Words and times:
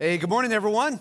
Hey, 0.00 0.18
good 0.18 0.28
morning, 0.28 0.50
everyone. 0.50 0.98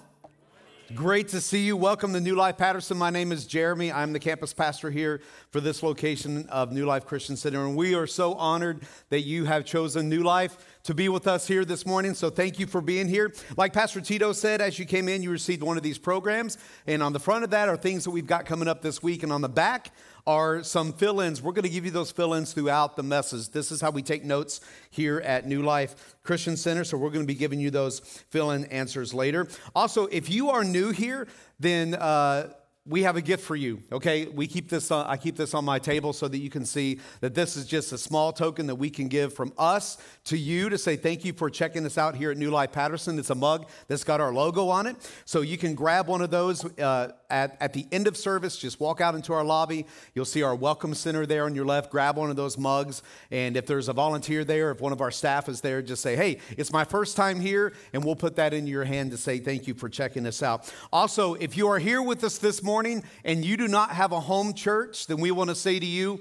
Great 0.94 1.30
to 1.30 1.42
see 1.42 1.66
you. 1.66 1.76
Welcome 1.76 2.14
to 2.14 2.20
New 2.20 2.36
Life 2.36 2.58
Patterson. 2.58 2.96
My 2.96 3.10
name 3.10 3.32
is 3.32 3.48
Jeremy. 3.48 3.92
I'm 3.92 4.14
the 4.14 4.20
campus 4.20 4.54
pastor 4.54 4.92
here 4.92 5.20
for 5.50 5.60
this 5.60 5.82
location 5.82 6.48
of 6.50 6.72
New 6.72 6.86
Life 6.86 7.08
Christian 7.08 7.36
Center. 7.36 7.66
And 7.66 7.76
we 7.76 7.96
are 7.96 8.06
so 8.06 8.36
honored 8.36 8.84
that 9.10 9.22
you 9.22 9.46
have 9.46 9.66
chosen 9.66 10.10
New 10.10 10.22
Life 10.22 10.58
to 10.84 10.94
be 10.94 11.10
with 11.10 11.26
us 11.26 11.48
here 11.48 11.66
this 11.66 11.88
morning. 11.88 12.14
So 12.14 12.30
thank 12.30 12.60
you 12.60 12.68
for 12.68 12.82
being 12.82 13.08
here. 13.08 13.34
Like 13.58 13.74
Pastor 13.74 14.00
Tito 14.00 14.32
said, 14.32 14.62
as 14.62 14.78
you 14.78 14.86
came 14.86 15.10
in, 15.10 15.24
you 15.24 15.32
received 15.32 15.64
one 15.64 15.76
of 15.76 15.82
these 15.82 15.98
programs. 15.98 16.60
And 16.86 17.02
on 17.02 17.14
the 17.14 17.20
front 17.20 17.44
of 17.44 17.50
that 17.50 17.70
are 17.70 17.78
things 17.78 18.04
that 18.04 18.12
we've 18.12 18.28
got 18.28 18.46
coming 18.46 18.68
up 18.68 18.84
this 18.84 19.02
week. 19.02 19.24
And 19.24 19.34
on 19.34 19.42
the 19.42 19.50
back, 19.50 19.90
are 20.26 20.64
some 20.64 20.94
fill 20.94 21.20
ins. 21.20 21.42
We're 21.42 21.52
going 21.52 21.64
to 21.64 21.70
give 21.70 21.86
you 21.86 21.92
those 21.92 22.12
fill 22.12 22.34
ins 22.34 22.54
throughout 22.54 22.96
the 22.96 23.04
message. 23.04 23.50
This 23.50 23.72
is 23.72 23.82
how 23.82 23.92
we 23.92 24.02
take 24.02 24.24
notes 24.24 24.62
here 24.90 25.20
at 25.20 25.46
New 25.46 25.64
Life 25.64 26.16
Christian 26.24 26.56
Center. 26.56 26.84
So 26.84 26.98
we're 26.98 27.10
going 27.10 27.24
to 27.24 27.28
be 27.28 27.38
giving 27.38 27.60
you 27.60 27.72
those 27.72 28.00
fill 28.00 28.52
in 28.52 28.66
answers 28.66 29.14
later. 29.14 29.48
Also, 29.76 30.08
if 30.08 30.30
you 30.30 30.50
are 30.50 30.64
new 30.64 30.92
here, 30.92 31.28
then 31.60 31.96
uh, 31.96 32.54
we 32.86 33.04
have 33.04 33.16
a 33.16 33.22
gift 33.22 33.46
for 33.46 33.56
you 33.56 33.82
okay? 33.94 34.26
We 34.26 34.46
keep 34.46 34.68
this 34.68 34.92
uh, 34.92 35.06
i 35.08 35.16
keep 35.16 35.38
this 35.38 35.54
on 35.54 35.64
my 35.64 35.80
table 35.80 36.12
so 36.12 36.28
that 36.28 36.38
you 36.38 36.50
can 36.50 36.66
see 36.66 37.00
that 37.22 37.34
this 37.34 37.56
is 37.56 37.66
just 37.66 37.94
a 37.94 37.98
small 37.98 38.34
token 38.34 38.68
that 38.68 38.76
we 38.76 38.90
can 38.90 39.08
give 39.08 39.34
from 39.34 39.54
us 39.58 39.98
to 40.26 40.38
you 40.38 40.70
to 40.70 40.78
say 40.78 40.98
thank 40.98 41.24
you 41.24 41.32
for 41.32 41.50
checking 41.50 41.86
us 41.86 41.98
out 41.98 42.16
here 42.16 42.32
at 42.32 42.38
new 42.38 42.52
life 42.52 42.74
patterson. 42.74 43.18
It's 43.20 43.30
a 43.30 43.36
mug 43.36 43.70
that's 43.88 44.04
got 44.04 44.20
our 44.20 44.34
logo 44.34 44.68
on 44.68 44.88
it. 44.88 44.98
So 45.24 45.42
you 45.42 45.58
can 45.58 45.76
grab 45.76 46.08
one 46.08 46.22
of 46.22 46.30
those 46.30 46.66
uh, 46.78 47.14
at, 47.30 47.56
at 47.62 47.74
the 47.74 47.86
end 47.92 48.08
of 48.08 48.18
service. 48.18 48.58
Just 48.58 48.80
walk 48.80 49.00
out 49.00 49.16
into 49.16 49.32
our 49.32 49.44
lobby. 49.44 49.86
You'll 50.14 50.26
see 50.26 50.44
our 50.44 50.56
welcome 50.56 50.94
center 50.94 51.26
there 51.26 51.46
on 51.46 51.56
your 51.56 51.66
left. 51.66 51.90
Grab 51.90 52.18
one 52.18 52.30
of 52.30 52.36
those 52.36 52.58
mugs. 52.58 53.02
And 53.32 53.56
if 53.56 53.66
there's 53.66 53.88
a 53.88 53.94
volunteer 53.94 54.44
there 54.44 54.72
if 54.72 54.82
one 54.82 54.92
of 54.92 55.00
our 55.00 55.12
staff 55.12 55.48
is 55.48 55.62
there 55.62 55.82
just 55.82 56.02
say 56.02 56.16
hey 56.16 56.40
it's 56.58 56.74
my 56.74 56.84
first 56.84 57.16
time 57.16 57.40
here 57.40 57.74
and 57.94 58.04
we'll 58.04 58.16
put 58.16 58.36
that 58.36 58.54
in 58.54 58.68
your 58.68 58.84
hand 58.84 59.12
to 59.12 59.18
say 59.18 59.40
thank 59.40 59.68
you 59.68 59.74
for 59.74 59.88
checking 59.88 60.28
us 60.28 60.44
out. 60.44 60.74
Also 60.92 61.36
if 61.36 61.56
you 61.56 61.68
are 61.70 61.80
here 61.80 62.02
with 62.02 62.24
us 62.24 62.38
this 62.38 62.62
morning 62.62 62.73
morning 62.74 63.04
and 63.24 63.46
you 63.46 63.56
do 63.56 63.68
not 63.68 63.92
have 63.92 64.14
a 64.14 64.20
home 64.20 64.52
church, 64.52 65.06
then 65.06 65.20
we 65.20 65.30
want 65.30 65.48
to 65.48 65.56
say 65.56 65.80
to 65.80 65.86
you, 65.86 66.20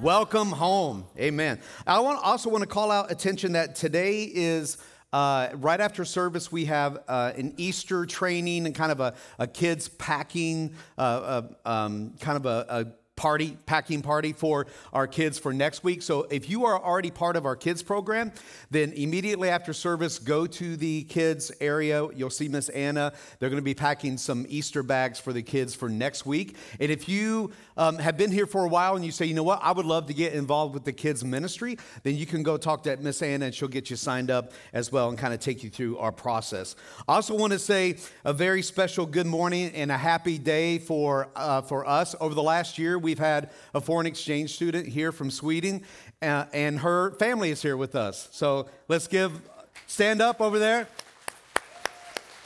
welcome 0.00 0.50
home. 0.50 1.04
Amen. 1.16 1.60
I 1.86 2.00
want, 2.00 2.18
also 2.24 2.50
want 2.50 2.62
to 2.62 2.66
call 2.66 2.90
out 2.90 3.12
attention 3.12 3.52
that 3.52 3.76
today 3.76 4.24
is. 4.24 4.78
Uh, 5.12 5.50
right 5.56 5.78
after 5.78 6.06
service, 6.06 6.50
we 6.50 6.64
have 6.64 6.98
uh, 7.06 7.32
an 7.36 7.52
Easter 7.58 8.06
training 8.06 8.64
and 8.64 8.74
kind 8.74 8.90
of 8.90 8.98
a, 8.98 9.14
a 9.38 9.46
kids 9.46 9.90
packing, 9.90 10.74
uh, 10.96 11.02
uh 11.02 11.42
um, 11.68 12.14
kind 12.18 12.36
of 12.36 12.46
a, 12.46 12.66
a 12.68 12.86
party, 13.22 13.56
packing 13.66 14.02
party 14.02 14.32
for 14.32 14.66
our 14.92 15.06
kids 15.06 15.38
for 15.38 15.52
next 15.52 15.84
week. 15.84 16.02
So 16.02 16.22
if 16.28 16.50
you 16.50 16.64
are 16.64 16.82
already 16.82 17.12
part 17.12 17.36
of 17.36 17.46
our 17.46 17.54
kids 17.54 17.80
program, 17.80 18.32
then 18.72 18.90
immediately 18.94 19.48
after 19.48 19.72
service, 19.72 20.18
go 20.18 20.44
to 20.44 20.76
the 20.76 21.04
kids 21.04 21.52
area. 21.60 22.08
You'll 22.16 22.30
see 22.30 22.48
Miss 22.48 22.68
Anna. 22.70 23.12
They're 23.38 23.48
going 23.48 23.62
to 23.62 23.64
be 23.64 23.74
packing 23.74 24.18
some 24.18 24.44
Easter 24.48 24.82
bags 24.82 25.20
for 25.20 25.32
the 25.32 25.40
kids 25.40 25.72
for 25.72 25.88
next 25.88 26.26
week. 26.26 26.56
And 26.80 26.90
if 26.90 27.08
you 27.08 27.52
um, 27.76 27.98
have 27.98 28.16
been 28.16 28.32
here 28.32 28.44
for 28.44 28.64
a 28.64 28.68
while 28.68 28.96
and 28.96 29.04
you 29.04 29.12
say, 29.12 29.26
you 29.26 29.34
know 29.34 29.44
what, 29.44 29.60
I 29.62 29.70
would 29.70 29.86
love 29.86 30.06
to 30.06 30.14
get 30.14 30.32
involved 30.32 30.74
with 30.74 30.84
the 30.84 30.92
kids 30.92 31.24
ministry, 31.24 31.78
then 32.02 32.16
you 32.16 32.26
can 32.26 32.42
go 32.42 32.56
talk 32.56 32.82
to 32.82 32.96
Miss 32.96 33.22
Anna 33.22 33.44
and 33.44 33.54
she'll 33.54 33.68
get 33.68 33.88
you 33.88 33.94
signed 33.94 34.32
up 34.32 34.50
as 34.72 34.90
well 34.90 35.10
and 35.10 35.16
kind 35.16 35.32
of 35.32 35.38
take 35.38 35.62
you 35.62 35.70
through 35.70 35.96
our 35.98 36.10
process. 36.10 36.74
I 37.06 37.14
also 37.14 37.36
want 37.36 37.52
to 37.52 37.60
say 37.60 37.98
a 38.24 38.32
very 38.32 38.62
special 38.62 39.06
good 39.06 39.28
morning 39.28 39.70
and 39.76 39.92
a 39.92 39.96
happy 39.96 40.38
day 40.38 40.80
for 40.80 41.28
uh, 41.36 41.62
for 41.62 41.88
us. 41.88 42.16
Over 42.20 42.34
the 42.34 42.42
last 42.42 42.78
year, 42.78 42.98
we've 43.12 43.18
had 43.18 43.50
a 43.74 43.80
foreign 43.80 44.06
exchange 44.06 44.54
student 44.54 44.88
here 44.88 45.12
from 45.12 45.30
Sweden, 45.30 45.82
uh, 46.22 46.46
and 46.54 46.78
her 46.78 47.10
family 47.18 47.50
is 47.50 47.60
here 47.60 47.76
with 47.76 47.94
us. 47.94 48.26
So 48.32 48.68
let's 48.88 49.06
give, 49.06 49.38
stand 49.86 50.22
up 50.22 50.40
over 50.40 50.58
there. 50.58 50.88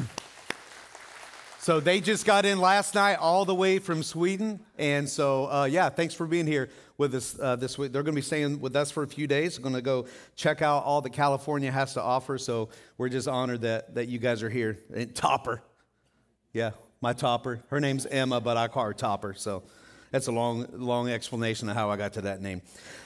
So 1.64 1.80
they 1.80 2.00
just 2.02 2.26
got 2.26 2.44
in 2.44 2.60
last 2.60 2.96
night 2.96 3.20
all 3.20 3.46
the 3.46 3.54
way 3.54 3.78
from 3.78 4.02
Sweden. 4.02 4.62
And 4.80 5.08
so, 5.08 5.46
uh, 5.46 5.66
yeah, 5.66 5.90
thanks 5.90 6.16
for 6.16 6.26
being 6.26 6.48
here 6.48 6.70
with 6.98 7.14
us 7.14 7.38
uh, 7.40 7.56
this 7.56 7.78
week. 7.78 7.92
They're 7.92 8.02
going 8.02 8.16
to 8.16 8.20
be 8.20 8.26
staying 8.26 8.60
with 8.60 8.76
us 8.76 8.90
for 8.90 9.04
a 9.04 9.08
few 9.08 9.28
days. 9.28 9.60
Going 9.60 9.76
to 9.76 9.82
go 9.84 10.08
check 10.36 10.64
out 10.64 10.84
all 10.84 11.02
that 11.02 11.14
California 11.14 11.72
has 11.72 11.94
to 11.94 12.02
offer. 12.02 12.40
So 12.40 12.70
we're 12.98 13.10
just 13.10 13.28
honored 13.28 13.62
that, 13.62 13.94
that 13.94 14.08
you 14.08 14.18
guys 14.18 14.42
are 14.42 14.50
here. 14.50 14.80
And 14.92 15.14
Topper. 15.14 15.62
Yeah, 16.52 16.72
my 17.00 17.14
Topper. 17.14 17.62
Her 17.68 17.80
name's 17.80 18.08
Emma, 18.08 18.42
but 18.42 18.58
I 18.58 18.68
call 18.68 18.86
her 18.86 18.94
Topper. 18.94 19.36
So 19.36 19.62
that's 20.12 20.28
a 20.28 20.32
long, 20.32 20.68
long 20.74 21.10
explanation 21.10 21.70
of 21.70 21.76
how 21.76 21.90
I 21.90 21.96
got 21.96 22.14
to 22.14 22.22
that 22.22 22.42
name. 22.42 22.62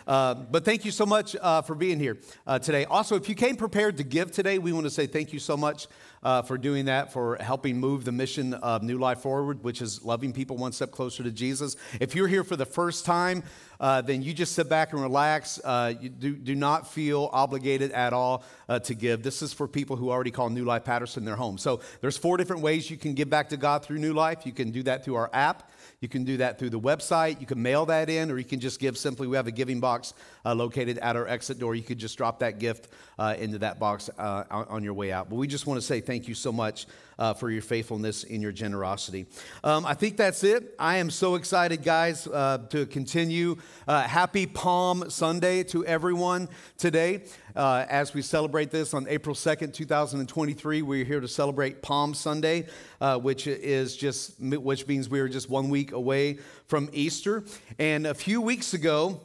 Uh, 0.07 0.33
but 0.33 0.65
thank 0.65 0.85
you 0.85 0.91
so 0.91 1.05
much 1.05 1.35
uh, 1.39 1.61
for 1.61 1.75
being 1.75 1.99
here 1.99 2.17
uh, 2.45 2.59
today. 2.59 2.85
Also, 2.85 3.15
if 3.15 3.29
you 3.29 3.35
came 3.35 3.55
prepared 3.55 3.97
to 3.97 4.03
give 4.03 4.31
today, 4.31 4.57
we 4.57 4.73
want 4.73 4.85
to 4.85 4.89
say 4.89 5.07
thank 5.07 5.33
you 5.33 5.39
so 5.39 5.55
much 5.55 5.87
uh, 6.21 6.41
for 6.41 6.57
doing 6.57 6.85
that, 6.85 7.13
for 7.13 7.37
helping 7.37 7.79
move 7.79 8.05
the 8.05 8.11
mission 8.11 8.53
of 8.55 8.83
New 8.83 8.97
Life 8.97 9.19
forward, 9.19 9.63
which 9.63 9.81
is 9.81 10.03
loving 10.03 10.33
people 10.33 10.57
one 10.57 10.71
step 10.71 10.91
closer 10.91 11.23
to 11.23 11.31
Jesus. 11.31 11.75
If 11.99 12.15
you're 12.15 12.27
here 12.27 12.43
for 12.43 12.55
the 12.55 12.65
first 12.65 13.05
time, 13.05 13.43
uh, 13.79 14.01
then 14.01 14.21
you 14.21 14.33
just 14.33 14.53
sit 14.53 14.69
back 14.69 14.93
and 14.93 15.01
relax. 15.01 15.59
Uh, 15.63 15.93
you 15.99 16.09
do, 16.09 16.35
do 16.35 16.55
not 16.55 16.91
feel 16.91 17.29
obligated 17.31 17.91
at 17.91 18.13
all 18.13 18.43
to 18.83 18.95
give. 18.95 19.21
This 19.21 19.43
is 19.43 19.53
for 19.53 19.67
people 19.67 19.95
who 19.95 20.09
already 20.09 20.31
call 20.31 20.49
New 20.49 20.65
Life 20.65 20.85
Patterson 20.85 21.23
their 21.25 21.35
home. 21.35 21.59
So 21.59 21.81
there's 22.01 22.17
four 22.17 22.37
different 22.37 22.63
ways 22.63 22.89
you 22.89 22.97
can 22.97 23.13
give 23.13 23.29
back 23.29 23.49
to 23.49 23.57
God 23.57 23.83
through 23.83 23.99
New 23.99 24.13
Life. 24.13 24.45
You 24.45 24.53
can 24.53 24.71
do 24.71 24.81
that 24.83 25.03
through 25.03 25.15
our 25.15 25.29
app. 25.33 25.69
You 26.01 26.09
can 26.09 26.23
do 26.23 26.37
that 26.37 26.59
through 26.59 26.71
the 26.71 26.79
website. 26.79 27.39
You 27.39 27.47
can 27.47 27.61
mail 27.61 27.85
that 27.87 28.09
in, 28.09 28.29
or 28.31 28.37
you 28.37 28.43
can 28.43 28.59
just 28.59 28.79
give 28.79 28.97
simply. 28.97 29.27
We 29.27 29.35
have 29.35 29.47
a 29.47 29.51
giving 29.51 29.79
box 29.79 30.13
uh, 30.45 30.53
located 30.53 30.97
at 30.99 31.15
our 31.15 31.27
exit 31.27 31.59
door. 31.59 31.75
You 31.75 31.83
could 31.83 31.97
just 31.97 32.17
drop 32.17 32.39
that 32.39 32.59
gift 32.59 32.89
uh, 33.17 33.35
into 33.37 33.59
that 33.59 33.79
box 33.79 34.09
uh, 34.17 34.43
on 34.49 34.83
your 34.83 34.93
way 34.93 35.11
out. 35.11 35.29
But 35.29 35.37
we 35.37 35.47
just 35.47 35.67
want 35.67 35.79
to 35.79 35.85
say 35.85 36.01
thank 36.01 36.27
you 36.27 36.35
so 36.35 36.51
much 36.51 36.85
uh, 37.19 37.33
for 37.33 37.49
your 37.49 37.61
faithfulness 37.61 38.23
and 38.23 38.41
your 38.41 38.51
generosity. 38.51 39.25
Um, 39.63 39.85
I 39.85 39.93
think 39.93 40.17
that's 40.17 40.43
it. 40.43 40.75
I 40.79 40.97
am 40.97 41.09
so 41.09 41.35
excited, 41.35 41.83
guys, 41.83 42.27
uh, 42.27 42.59
to 42.69 42.85
continue. 42.85 43.57
Uh, 43.87 44.03
happy 44.03 44.45
Palm 44.45 45.09
Sunday 45.09 45.63
to 45.63 45.85
everyone 45.85 46.49
today. 46.77 47.23
Uh, 47.55 47.85
as 47.89 48.13
we 48.13 48.21
celebrate 48.21 48.69
this 48.69 48.93
on 48.93 49.07
April 49.07 49.35
2nd, 49.35 49.73
2023, 49.73 50.81
we're 50.81 51.05
here 51.05 51.21
to 51.21 51.27
celebrate 51.27 51.81
Palm 51.81 52.13
Sunday, 52.13 52.65
uh, 52.99 53.17
which 53.17 53.47
is 53.47 53.95
just, 53.95 54.39
which 54.39 54.87
means 54.87 55.09
we 55.09 55.19
are 55.19 55.29
just 55.29 55.49
one 55.49 55.69
week 55.69 55.93
away 55.93 56.39
from 56.67 56.89
Easter. 56.91 57.45
And 57.79 58.07
a 58.07 58.13
few 58.13 58.41
weeks 58.41 58.73
ago, 58.73 59.21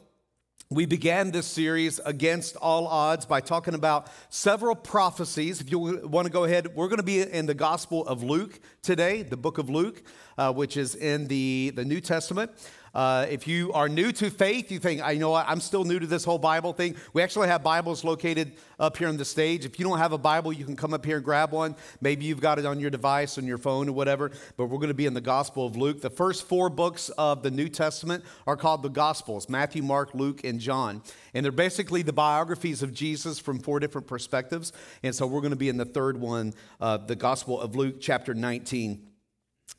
we 0.71 0.85
began 0.85 1.31
this 1.31 1.47
series 1.47 1.99
against 2.05 2.55
all 2.55 2.87
odds 2.87 3.25
by 3.25 3.41
talking 3.41 3.73
about 3.73 4.07
several 4.29 4.73
prophecies. 4.73 5.59
If 5.59 5.69
you 5.69 6.07
want 6.07 6.27
to 6.27 6.31
go 6.31 6.45
ahead, 6.45 6.73
we're 6.75 6.87
going 6.87 6.97
to 6.97 7.03
be 7.03 7.21
in 7.21 7.45
the 7.45 7.53
Gospel 7.53 8.07
of 8.07 8.23
Luke 8.23 8.57
today, 8.81 9.21
the 9.21 9.35
book 9.35 9.57
of 9.57 9.69
Luke, 9.69 10.01
uh, 10.37 10.53
which 10.53 10.77
is 10.77 10.95
in 10.95 11.27
the, 11.27 11.73
the 11.75 11.83
New 11.83 11.99
Testament. 11.99 12.51
Uh, 12.93 13.25
if 13.29 13.47
you 13.47 13.71
are 13.71 13.87
new 13.87 14.11
to 14.11 14.29
faith, 14.29 14.69
you 14.69 14.77
think, 14.77 15.01
I 15.01 15.15
know 15.15 15.33
I'm 15.33 15.61
still 15.61 15.85
new 15.85 15.97
to 15.97 16.05
this 16.05 16.25
whole 16.25 16.37
Bible 16.37 16.73
thing. 16.73 16.95
We 17.13 17.21
actually 17.21 17.47
have 17.47 17.63
Bibles 17.63 18.03
located 18.03 18.53
up 18.79 18.97
here 18.97 19.07
on 19.07 19.15
the 19.15 19.23
stage. 19.23 19.63
If 19.63 19.79
you 19.79 19.85
don't 19.85 19.97
have 19.97 20.11
a 20.11 20.17
Bible, 20.17 20.51
you 20.51 20.65
can 20.65 20.75
come 20.75 20.93
up 20.93 21.05
here 21.05 21.15
and 21.15 21.23
grab 21.23 21.53
one. 21.53 21.75
Maybe 22.01 22.25
you've 22.25 22.41
got 22.41 22.59
it 22.59 22.65
on 22.65 22.81
your 22.81 22.89
device, 22.89 23.37
on 23.37 23.45
your 23.45 23.57
phone, 23.57 23.87
or 23.87 23.93
whatever. 23.93 24.31
But 24.57 24.65
we're 24.65 24.77
going 24.77 24.89
to 24.89 24.93
be 24.93 25.05
in 25.05 25.13
the 25.13 25.21
Gospel 25.21 25.65
of 25.65 25.77
Luke. 25.77 26.01
The 26.01 26.09
first 26.09 26.47
four 26.47 26.69
books 26.69 27.07
of 27.17 27.43
the 27.43 27.51
New 27.51 27.69
Testament 27.69 28.25
are 28.45 28.57
called 28.57 28.83
the 28.83 28.89
Gospels 28.89 29.47
Matthew, 29.47 29.83
Mark, 29.83 30.13
Luke, 30.13 30.43
and 30.43 30.59
John. 30.59 31.01
And 31.33 31.45
they're 31.45 31.51
basically 31.53 32.01
the 32.01 32.13
biographies 32.13 32.83
of 32.83 32.93
Jesus 32.93 33.39
from 33.39 33.59
four 33.59 33.79
different 33.79 34.07
perspectives. 34.07 34.73
And 35.01 35.15
so 35.15 35.25
we're 35.25 35.41
going 35.41 35.51
to 35.51 35.55
be 35.55 35.69
in 35.69 35.77
the 35.77 35.85
third 35.85 36.19
one, 36.19 36.53
uh, 36.81 36.97
the 36.97 37.15
Gospel 37.15 37.61
of 37.61 37.73
Luke, 37.75 38.01
chapter 38.01 38.33
19. 38.33 39.07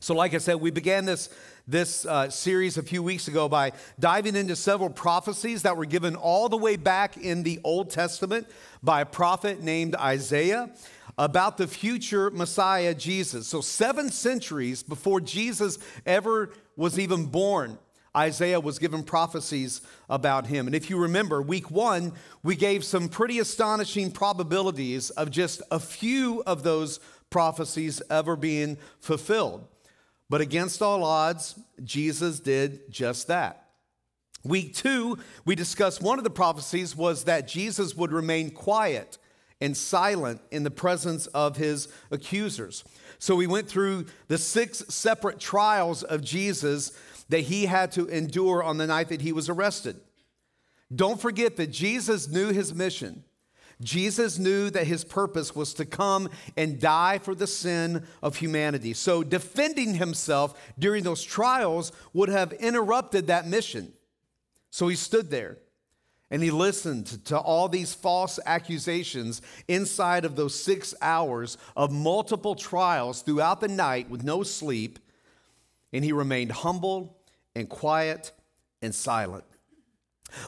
So, 0.01 0.15
like 0.15 0.35
I 0.35 0.39
said, 0.39 0.57
we 0.57 0.73
began 0.73 1.05
this, 1.05 1.29
this 1.67 2.05
uh, 2.07 2.29
series 2.31 2.77
a 2.77 2.83
few 2.83 3.03
weeks 3.03 3.29
ago 3.29 3.49
by 3.49 3.73
diving 3.99 4.37
into 4.37 4.57
several 4.57 4.91
prophecies 4.91 5.63
that 5.63 5.77
were 5.77 5.85
given 5.85 6.17
all 6.17 6.49
the 6.49 6.57
way 6.57 6.77
back 6.77 7.17
in 7.17 7.43
the 7.43 7.61
Old 7.65 7.91
Testament 7.91 8.49
by 8.83 9.03
a 9.03 9.07
prophet 9.07 9.63
named 9.63 9.95
Isaiah 9.95 10.71
about 11.19 11.59
the 11.59 11.67
future 11.67 12.31
Messiah, 12.31 12.95
Jesus. 12.95 13.47
So, 13.47 13.61
seven 13.61 14.11
centuries 14.11 14.83
before 14.83 15.21
Jesus 15.21 15.79
ever 16.07 16.51
was 16.77 16.99
even 16.99 17.27
born, 17.27 17.79
Isaiah 18.17 18.61
was 18.61 18.79
given 18.79 19.03
prophecies 19.03 19.81
about 20.11 20.47
him. 20.47 20.67
And 20.67 20.75
if 20.75 20.91
you 20.91 20.99
remember, 20.99 21.41
week 21.41 21.71
one, 21.71 22.13
we 22.43 22.57
gave 22.57 22.85
some 22.85 23.09
pretty 23.09 23.39
astonishing 23.39 24.11
probabilities 24.11 25.11
of 25.11 25.31
just 25.31 25.63
a 25.71 25.79
few 25.79 26.43
of 26.45 26.63
those 26.63 27.01
prophecies 27.31 28.03
ever 28.11 28.37
being 28.37 28.77
fulfilled. 29.01 29.67
But 30.33 30.41
against 30.41 30.81
all 30.81 31.05
odds, 31.05 31.57
Jesus 31.85 32.41
did 32.41 32.91
just 32.91 33.27
that. 33.27 33.67
Week 34.43 34.75
two, 34.75 35.19
we 35.45 35.55
discussed 35.55 36.01
one 36.01 36.17
of 36.17 36.25
the 36.25 36.31
prophecies 36.31 36.97
was 36.97 37.25
that 37.25 37.47
Jesus 37.47 37.95
would 37.95 38.13
remain 38.13 38.49
quiet 38.49 39.19
and 39.61 39.77
silent 39.77 40.41
in 40.51 40.63
the 40.63 40.71
presence 40.71 41.27
of 41.27 41.59
his 41.59 41.87
accusers. 42.11 42.83
So 43.19 43.37
we 43.37 43.47
went 43.47 43.69
through 43.69 44.07
the 44.29 44.39
six 44.39 44.79
separate 44.89 45.39
trials 45.39 46.03
of 46.03 46.25
Jesus 46.25 46.93
that 47.29 47.41
he 47.41 47.67
had 47.67 47.93
to 47.93 48.07
endure 48.07 48.63
on 48.63 48.79
the 48.79 48.87
night 48.87 49.11
that 49.11 49.21
he 49.21 49.33
was 49.33 49.51
arrested. 49.51 50.01
Don't 50.95 51.21
forget 51.21 51.59
that 51.59 51.73
Jesus 51.73 52.27
knew 52.31 52.55
his 52.55 52.75
mission. 52.75 53.25
Jesus 53.83 54.39
knew 54.39 54.71
that 54.71 54.87
his 54.87 55.05
purpose 55.05 55.55
was 55.55 55.75
to 55.75 55.85
come 55.85 56.31
and 56.57 56.81
die 56.81 57.19
for 57.19 57.35
the 57.35 57.47
sin 57.47 58.05
of 58.23 58.37
humanity. 58.37 58.93
So, 58.93 59.23
defending 59.23 59.95
himself 59.95 60.59
during 60.79 61.05
those 61.05 61.23
trials 61.23 61.93
would 62.13 62.29
have 62.29 62.53
interrupted 62.53 63.27
that 63.27 63.47
mission. 63.47 63.93
So, 64.71 64.89
he 64.89 64.97
stood 64.97 65.31
there 65.31 65.59
and 66.31 66.43
he 66.43 66.51
listened 66.51 67.25
to 67.27 67.39
all 67.39 67.69
these 67.69 67.93
false 67.93 68.41
accusations 68.47 69.43
inside 69.69 70.25
of 70.25 70.35
those 70.35 70.59
six 70.59 70.95
hours 71.03 71.59
of 71.77 71.93
multiple 71.93 72.55
trials 72.55 73.21
throughout 73.21 73.61
the 73.61 73.69
night 73.69 74.09
with 74.09 74.25
no 74.25 74.43
sleep. 74.43 74.99
And 75.93 76.03
he 76.03 76.13
remained 76.13 76.53
humble 76.53 77.19
and 77.55 77.69
quiet 77.69 78.33
and 78.81 78.95
silent. 78.95 79.45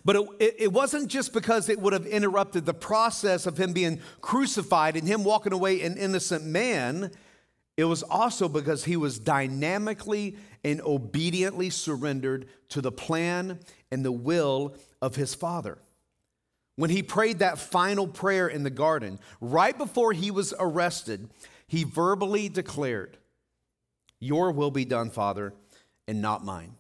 But 0.05 0.17
it, 0.39 0.55
it, 0.59 0.73
wasn't 0.73 1.09
just 1.09 1.33
because 1.33 1.69
it 1.69 1.79
would 1.79 1.93
have 1.93 2.07
interrupted 2.07 2.67
the 2.67 2.75
process 2.75 3.47
of 3.47 3.59
him 3.59 3.73
being 3.73 4.01
crucified 4.21 4.97
and 4.97 5.07
him 5.07 5.25
walking 5.25 5.53
away 5.53 5.83
an 5.83 5.97
innocent 5.97 6.45
man. 6.45 7.11
It 7.77 7.85
was 7.85 8.03
also 8.03 8.49
because 8.49 8.85
he 8.85 8.97
was 8.97 9.19
dynamically 9.19 10.37
and 10.63 10.81
obediently 10.83 11.71
surrendered 11.71 12.49
to 12.71 12.81
the 12.81 12.93
plan 12.93 13.61
and 13.91 14.05
the 14.05 14.13
will 14.13 14.77
of 15.03 15.17
his 15.17 15.35
father. 15.35 15.79
When 16.77 16.91
he 16.91 17.03
prayed 17.03 17.39
that 17.39 17.59
final 17.59 18.07
prayer 18.07 18.49
in 18.49 18.65
the 18.65 18.71
garden, 18.71 19.21
right 19.41 19.77
before 19.77 20.13
he 20.13 20.31
was 20.31 20.53
arrested, 20.59 21.31
he 21.67 21.85
verbally 21.85 22.49
declared, 22.49 23.19
Your 24.19 24.51
will 24.51 24.71
be 24.71 24.85
done, 24.85 25.11
Father, 25.11 25.55
and 26.09 26.21
not 26.21 26.45
mine. 26.45 26.75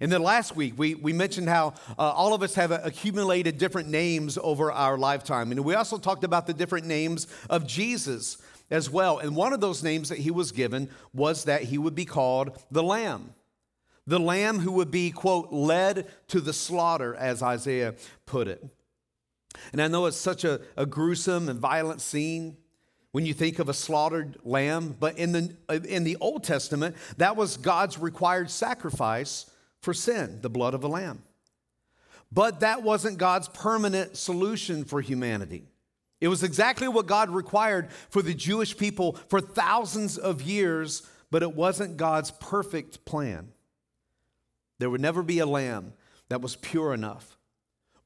And 0.00 0.10
then 0.10 0.22
last 0.22 0.56
week, 0.56 0.74
we, 0.76 0.94
we 0.94 1.12
mentioned 1.12 1.48
how 1.48 1.74
uh, 1.98 2.02
all 2.02 2.34
of 2.34 2.42
us 2.42 2.54
have 2.54 2.70
accumulated 2.70 3.58
different 3.58 3.88
names 3.88 4.38
over 4.42 4.72
our 4.72 4.98
lifetime. 4.98 5.52
And 5.52 5.64
we 5.64 5.74
also 5.74 5.98
talked 5.98 6.24
about 6.24 6.46
the 6.46 6.54
different 6.54 6.86
names 6.86 7.26
of 7.48 7.66
Jesus 7.66 8.38
as 8.70 8.90
well. 8.90 9.18
And 9.18 9.36
one 9.36 9.52
of 9.52 9.60
those 9.60 9.82
names 9.82 10.08
that 10.08 10.18
he 10.18 10.30
was 10.30 10.50
given 10.50 10.88
was 11.12 11.44
that 11.44 11.64
he 11.64 11.78
would 11.78 11.94
be 11.94 12.04
called 12.04 12.58
the 12.70 12.82
Lamb. 12.82 13.34
The 14.06 14.18
Lamb 14.18 14.58
who 14.58 14.72
would 14.72 14.90
be, 14.90 15.10
quote, 15.10 15.52
led 15.52 16.08
to 16.28 16.40
the 16.40 16.52
slaughter, 16.52 17.14
as 17.14 17.42
Isaiah 17.42 17.94
put 18.26 18.48
it. 18.48 18.64
And 19.72 19.80
I 19.80 19.88
know 19.88 20.06
it's 20.06 20.16
such 20.16 20.44
a, 20.44 20.60
a 20.76 20.86
gruesome 20.86 21.48
and 21.48 21.60
violent 21.60 22.00
scene 22.00 22.56
when 23.12 23.26
you 23.26 23.34
think 23.34 23.58
of 23.58 23.68
a 23.68 23.74
slaughtered 23.74 24.38
lamb, 24.42 24.96
but 24.98 25.18
in 25.18 25.32
the, 25.32 25.54
in 25.86 26.02
the 26.04 26.16
Old 26.20 26.44
Testament, 26.44 26.96
that 27.18 27.36
was 27.36 27.58
God's 27.58 27.98
required 27.98 28.50
sacrifice 28.50 29.50
for 29.82 29.92
sin, 29.92 30.38
the 30.40 30.48
blood 30.48 30.72
of 30.72 30.84
a 30.84 30.88
lamb. 30.88 31.22
But 32.30 32.60
that 32.60 32.82
wasn't 32.82 33.18
God's 33.18 33.48
permanent 33.48 34.16
solution 34.16 34.84
for 34.84 35.02
humanity. 35.02 35.66
It 36.20 36.28
was 36.28 36.42
exactly 36.42 36.88
what 36.88 37.06
God 37.06 37.30
required 37.30 37.90
for 38.08 38.22
the 38.22 38.32
Jewish 38.32 38.76
people 38.76 39.18
for 39.28 39.40
thousands 39.40 40.16
of 40.16 40.40
years, 40.40 41.02
but 41.30 41.42
it 41.42 41.54
wasn't 41.54 41.96
God's 41.96 42.30
perfect 42.30 43.04
plan. 43.04 43.48
There 44.78 44.88
would 44.88 45.00
never 45.00 45.22
be 45.22 45.40
a 45.40 45.46
lamb 45.46 45.92
that 46.28 46.40
was 46.40 46.56
pure 46.56 46.94
enough, 46.94 47.36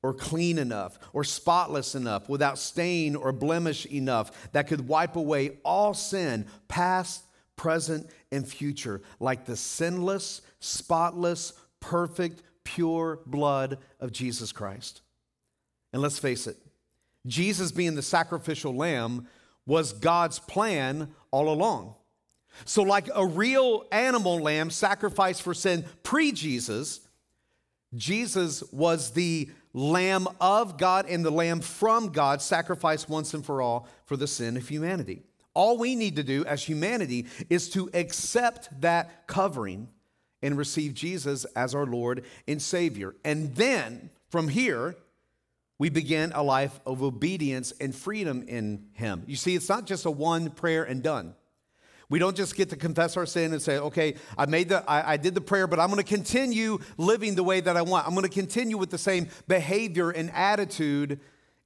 or 0.02 0.14
clean 0.14 0.58
enough, 0.58 0.98
or 1.12 1.24
spotless 1.24 1.94
enough, 1.94 2.28
without 2.28 2.58
stain 2.58 3.16
or 3.16 3.32
blemish 3.32 3.86
enough 3.86 4.50
that 4.52 4.66
could 4.66 4.88
wipe 4.88 5.14
away 5.14 5.58
all 5.62 5.94
sin, 5.94 6.46
past, 6.68 7.22
present, 7.54 8.08
and 8.32 8.48
future, 8.48 9.02
like 9.20 9.44
the 9.44 9.56
sinless, 9.56 10.40
spotless, 10.58 11.52
perfect, 11.80 12.42
pure 12.64 13.20
blood 13.26 13.78
of 14.00 14.12
Jesus 14.12 14.52
Christ. 14.52 15.02
And 15.92 16.02
let's 16.02 16.18
face 16.18 16.46
it, 16.46 16.56
Jesus 17.26 17.72
being 17.72 17.94
the 17.94 18.02
sacrificial 18.02 18.74
lamb 18.74 19.26
was 19.66 19.92
God's 19.92 20.38
plan 20.38 21.10
all 21.30 21.48
along. 21.48 21.94
So, 22.64 22.82
like 22.82 23.08
a 23.14 23.26
real 23.26 23.84
animal 23.92 24.38
lamb 24.40 24.70
sacrificed 24.70 25.42
for 25.42 25.54
sin 25.54 25.84
pre 26.02 26.32
Jesus, 26.32 27.00
Jesus 27.94 28.62
was 28.72 29.12
the 29.12 29.50
lamb 29.72 30.26
of 30.40 30.78
God 30.78 31.06
and 31.06 31.24
the 31.24 31.30
lamb 31.30 31.60
from 31.60 32.08
God, 32.08 32.40
sacrificed 32.40 33.08
once 33.08 33.34
and 33.34 33.44
for 33.44 33.60
all 33.60 33.88
for 34.06 34.16
the 34.16 34.26
sin 34.26 34.56
of 34.56 34.68
humanity. 34.68 35.22
All 35.54 35.78
we 35.78 35.94
need 35.94 36.16
to 36.16 36.22
do 36.22 36.44
as 36.44 36.62
humanity 36.62 37.26
is 37.50 37.68
to 37.70 37.90
accept 37.94 38.80
that 38.80 39.26
covering 39.26 39.88
and 40.46 40.56
receive 40.56 40.94
Jesus 40.94 41.44
as 41.56 41.74
our 41.74 41.84
Lord 41.84 42.24
and 42.46 42.62
Savior. 42.62 43.16
And 43.24 43.54
then 43.56 44.10
from 44.30 44.46
here, 44.46 44.94
we 45.78 45.90
begin 45.90 46.30
a 46.34 46.42
life 46.42 46.78
of 46.86 47.02
obedience 47.02 47.72
and 47.80 47.92
freedom 47.92 48.44
in 48.46 48.86
Him. 48.92 49.24
You 49.26 49.34
see, 49.34 49.56
it's 49.56 49.68
not 49.68 49.86
just 49.86 50.06
a 50.06 50.10
one 50.10 50.50
prayer 50.50 50.84
and 50.84 51.02
done. 51.02 51.34
We 52.08 52.20
don't 52.20 52.36
just 52.36 52.54
get 52.54 52.70
to 52.70 52.76
confess 52.76 53.16
our 53.16 53.26
sin 53.26 53.52
and 53.52 53.60
say, 53.60 53.78
okay, 53.78 54.14
I 54.38 54.46
made 54.46 54.68
the, 54.68 54.88
I, 54.88 55.14
I 55.14 55.16
did 55.16 55.34
the 55.34 55.40
prayer, 55.40 55.66
but 55.66 55.80
I'm 55.80 55.90
to 55.96 56.04
continue 56.04 56.78
living 56.96 57.34
the 57.34 57.42
way 57.42 57.60
that 57.60 57.76
I 57.76 57.82
want. 57.82 58.06
I'm 58.06 58.14
to 58.14 58.28
continue 58.28 58.78
with 58.78 58.90
the 58.90 58.98
same 58.98 59.28
behavior 59.48 60.10
and 60.10 60.30
attitude 60.30 61.18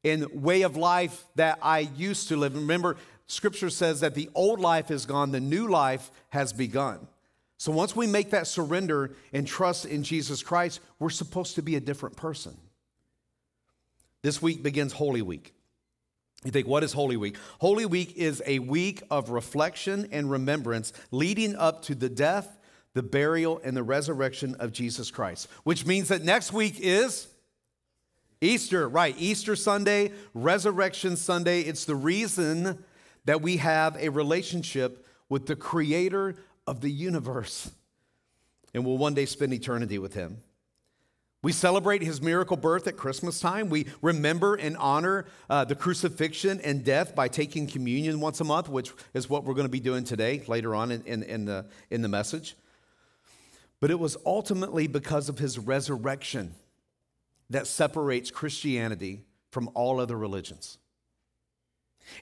and 0.02 0.26
way 0.42 0.62
of 0.62 0.78
life 0.78 1.26
that 1.34 1.58
I 1.60 1.80
used 1.80 2.28
to 2.28 2.38
live. 2.38 2.54
Remember, 2.54 2.96
Scripture 3.26 3.68
says 3.68 4.00
that 4.00 4.14
the 4.14 4.30
old 4.34 4.58
life 4.58 4.90
is 4.90 5.04
gone, 5.04 5.30
the 5.30 5.40
new 5.40 5.68
life 5.68 6.10
has 6.30 6.54
begun. 6.54 7.06
So 7.60 7.72
once 7.72 7.94
we 7.94 8.06
make 8.06 8.30
that 8.30 8.46
surrender 8.46 9.10
and 9.34 9.46
trust 9.46 9.84
in 9.84 10.02
Jesus 10.02 10.42
Christ, 10.42 10.80
we're 10.98 11.10
supposed 11.10 11.56
to 11.56 11.62
be 11.62 11.76
a 11.76 11.80
different 11.80 12.16
person. 12.16 12.56
This 14.22 14.40
week 14.40 14.62
begins 14.62 14.94
Holy 14.94 15.20
Week. 15.20 15.52
You 16.42 16.52
think, 16.52 16.66
what 16.66 16.82
is 16.82 16.94
Holy 16.94 17.18
Week? 17.18 17.36
Holy 17.58 17.84
Week 17.84 18.14
is 18.16 18.42
a 18.46 18.60
week 18.60 19.02
of 19.10 19.28
reflection 19.28 20.08
and 20.10 20.30
remembrance 20.30 20.94
leading 21.10 21.54
up 21.54 21.82
to 21.82 21.94
the 21.94 22.08
death, 22.08 22.58
the 22.94 23.02
burial, 23.02 23.60
and 23.62 23.76
the 23.76 23.82
resurrection 23.82 24.54
of 24.58 24.72
Jesus 24.72 25.10
Christ, 25.10 25.46
which 25.62 25.84
means 25.84 26.08
that 26.08 26.22
next 26.22 26.54
week 26.54 26.76
is 26.78 27.28
Easter, 28.40 28.88
right? 28.88 29.14
Easter 29.18 29.54
Sunday, 29.54 30.12
Resurrection 30.32 31.14
Sunday. 31.14 31.60
It's 31.60 31.84
the 31.84 31.94
reason 31.94 32.82
that 33.26 33.42
we 33.42 33.58
have 33.58 33.98
a 33.98 34.08
relationship 34.08 35.06
with 35.28 35.44
the 35.46 35.56
Creator 35.56 36.36
of 36.70 36.80
the 36.80 36.90
universe 36.90 37.68
and 38.72 38.84
will 38.86 38.96
one 38.96 39.12
day 39.12 39.26
spend 39.26 39.52
eternity 39.52 39.98
with 39.98 40.14
him. 40.14 40.38
We 41.42 41.50
celebrate 41.50 42.02
his 42.02 42.22
miracle 42.22 42.56
birth 42.56 42.86
at 42.86 42.96
Christmas 42.96 43.40
time. 43.40 43.70
We 43.70 43.86
remember 44.02 44.54
and 44.54 44.76
honor 44.76 45.26
uh, 45.48 45.64
the 45.64 45.74
crucifixion 45.74 46.60
and 46.60 46.84
death 46.84 47.16
by 47.16 47.26
taking 47.26 47.66
communion 47.66 48.20
once 48.20 48.40
a 48.40 48.44
month, 48.44 48.68
which 48.68 48.92
is 49.14 49.28
what 49.28 49.42
we're 49.42 49.54
going 49.54 49.66
to 49.66 49.70
be 49.70 49.80
doing 49.80 50.04
today, 50.04 50.44
later 50.46 50.74
on 50.76 50.92
in, 50.92 51.02
in, 51.06 51.22
in, 51.24 51.44
the, 51.46 51.66
in 51.90 52.02
the 52.02 52.08
message. 52.08 52.54
But 53.80 53.90
it 53.90 53.98
was 53.98 54.16
ultimately 54.24 54.86
because 54.86 55.28
of 55.28 55.38
his 55.38 55.58
resurrection 55.58 56.54
that 57.48 57.66
separates 57.66 58.30
Christianity 58.30 59.24
from 59.50 59.70
all 59.74 59.98
other 59.98 60.16
religions. 60.16 60.78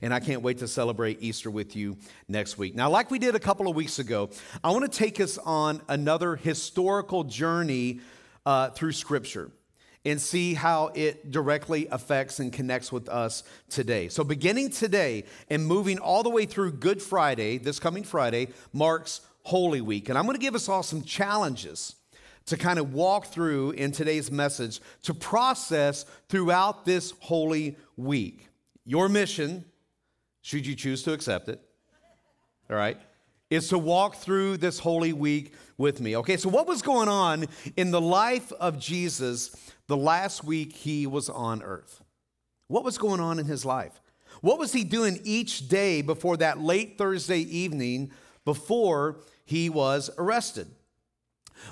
And 0.03 0.13
I 0.13 0.21
can't 0.21 0.43
wait 0.43 0.59
to 0.59 0.69
celebrate 0.69 1.23
Easter 1.23 1.51
with 1.51 1.75
you 1.75 1.97
next 2.29 2.59
week. 2.59 2.75
Now, 2.75 2.91
like 2.91 3.11
we 3.11 3.19
did 3.19 3.35
a 3.35 3.41
couple 3.41 3.69
of 3.69 3.77
weeks 3.77 3.99
ago, 3.99 4.31
I 4.63 4.71
want 4.71 4.91
to 4.91 4.99
take 4.99 5.21
us 5.21 5.39
on 5.39 5.83
another 5.89 6.37
historical 6.37 7.25
journey 7.25 8.01
uh, 8.45 8.71
through 8.71 8.93
Scripture 8.93 9.51
and 10.05 10.21
see 10.21 10.55
how 10.55 10.91
it 10.95 11.31
directly 11.31 11.89
affects 11.91 12.41
and 12.41 12.53
connects 12.53 12.93
with 12.93 13.09
us 13.09 13.43
today. 13.69 14.09
So, 14.09 14.25
beginning 14.25 14.71
today 14.71 15.25
and 15.51 15.67
moving 15.67 15.99
all 15.99 16.23
the 16.23 16.31
way 16.31 16.47
through 16.47 16.73
Good 16.73 17.03
Friday, 17.03 17.59
this 17.59 17.79
coming 17.79 18.05
Friday, 18.05 18.49
marks 18.73 19.21
Holy 19.43 19.81
Week. 19.81 20.09
And 20.09 20.17
I'm 20.17 20.25
going 20.25 20.37
to 20.37 20.41
give 20.41 20.55
us 20.55 20.69
all 20.69 20.83
some 20.83 21.03
challenges 21.03 21.95
to 22.47 22.57
kind 22.57 22.79
of 22.79 22.95
walk 22.95 23.27
through 23.27 23.73
in 23.73 23.93
today's 23.93 24.31
message 24.31 24.81
to 25.03 25.13
process 25.13 26.07
throughout 26.29 26.85
this 26.85 27.13
Holy 27.21 27.77
Week. 27.97 28.48
Your 28.89 29.11
mission 29.11 29.67
should 30.41 30.67
you 30.67 30.75
choose 30.75 31.03
to 31.03 31.13
accept 31.13 31.51
it, 31.51 31.61
all 32.71 32.77
right, 32.77 32.99
is 33.51 33.69
to 33.69 33.77
walk 33.77 34.17
through 34.17 34.57
this 34.57 34.79
holy 34.79 35.13
week 35.13 35.53
with 35.77 36.01
me. 36.01 36.17
Okay, 36.17 36.39
so 36.39 36.49
what 36.49 36.67
was 36.67 36.81
going 36.81 37.07
on 37.07 37.45
in 37.77 37.91
the 37.91 38.01
life 38.01 38.51
of 38.53 38.79
Jesus 38.79 39.55
the 39.89 39.97
last 39.97 40.43
week 40.43 40.73
he 40.73 41.07
was 41.07 41.29
on 41.29 41.63
earth? 41.63 42.03
What 42.69 42.83
was 42.83 42.97
going 42.97 43.21
on 43.21 43.39
in 43.39 43.45
his 43.45 43.67
life? 43.67 44.01
What 44.41 44.59
was 44.59 44.73
he 44.73 44.85
doing 44.85 45.21
each 45.23 45.69
day 45.69 46.01
before 46.01 46.39
that 46.39 46.59
late 46.59 46.97
Thursday 46.97 47.41
evening 47.41 48.11
before 48.47 49.19
he 49.45 49.69
was 49.69 50.09
arrested? 50.17 50.67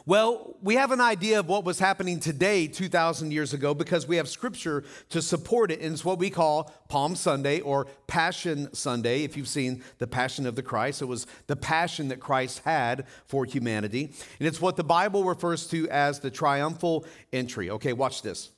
Well, 0.05 0.57
we 0.63 0.75
have 0.75 0.93
an 0.93 1.01
idea 1.01 1.41
of 1.41 1.49
what 1.49 1.65
was 1.65 1.79
happening 1.79 2.21
today, 2.21 2.67
2,000 2.67 3.31
years 3.31 3.53
ago, 3.53 3.75
because 3.75 4.07
we 4.07 4.17
have 4.17 4.29
scripture 4.29 4.85
to 5.11 5.23
support 5.23 5.71
it. 5.71 5.81
And 5.81 5.93
it's 5.93 6.05
what 6.05 6.19
we 6.19 6.31
call 6.31 6.73
Palm 6.89 7.17
Sunday 7.17 7.61
or 7.61 7.87
Passion 8.07 8.73
Sunday. 8.75 9.25
If 9.25 9.37
you've 9.37 9.49
seen 9.49 9.83
the 9.99 10.07
Passion 10.07 10.47
of 10.47 10.57
the 10.57 10.63
Christ, 10.63 11.03
it 11.03 11.07
was 11.07 11.27
the 11.47 11.57
passion 11.57 12.09
that 12.09 12.21
Christ 12.21 12.63
had 12.65 13.07
for 13.27 13.45
humanity. 13.45 14.13
And 14.39 14.47
it's 14.47 14.61
what 14.61 14.77
the 14.77 14.85
Bible 14.85 15.25
refers 15.25 15.67
to 15.69 15.89
as 15.91 16.21
the 16.21 16.31
triumphal 16.31 17.05
entry. 17.33 17.71
Okay, 17.71 17.93
watch 17.93 18.23
this. 18.23 18.51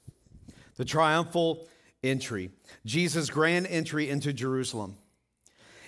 The 0.77 0.85
triumphal 0.85 1.67
entry, 2.03 2.51
Jesus' 2.85 3.31
grand 3.31 3.67
entry 3.67 4.09
into 4.09 4.33
Jerusalem. 4.33 4.97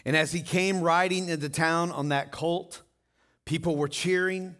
And 0.05 0.17
as 0.17 0.33
he 0.33 0.43
came 0.43 0.81
riding 0.81 1.29
into 1.29 1.49
town 1.49 1.93
on 1.93 2.09
that 2.09 2.33
colt, 2.33 2.83
people 3.45 3.77
were 3.77 3.89
cheering. 3.89 4.57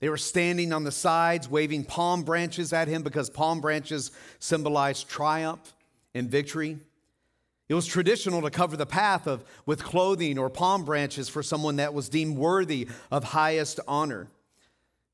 They 0.00 0.08
were 0.08 0.16
standing 0.16 0.72
on 0.72 0.84
the 0.84 0.92
sides, 0.92 1.48
waving 1.48 1.84
palm 1.84 2.22
branches 2.22 2.72
at 2.72 2.88
him 2.88 3.02
because 3.02 3.30
palm 3.30 3.60
branches 3.60 4.10
symbolize 4.38 5.02
triumph 5.02 5.74
and 6.14 6.30
victory. 6.30 6.78
It 7.68 7.74
was 7.74 7.86
traditional 7.86 8.42
to 8.42 8.50
cover 8.50 8.76
the 8.76 8.86
path 8.86 9.26
of, 9.26 9.44
with 9.64 9.82
clothing 9.82 10.38
or 10.38 10.50
palm 10.50 10.84
branches 10.84 11.28
for 11.28 11.42
someone 11.42 11.76
that 11.76 11.94
was 11.94 12.08
deemed 12.08 12.36
worthy 12.36 12.88
of 13.10 13.24
highest 13.24 13.80
honor. 13.88 14.28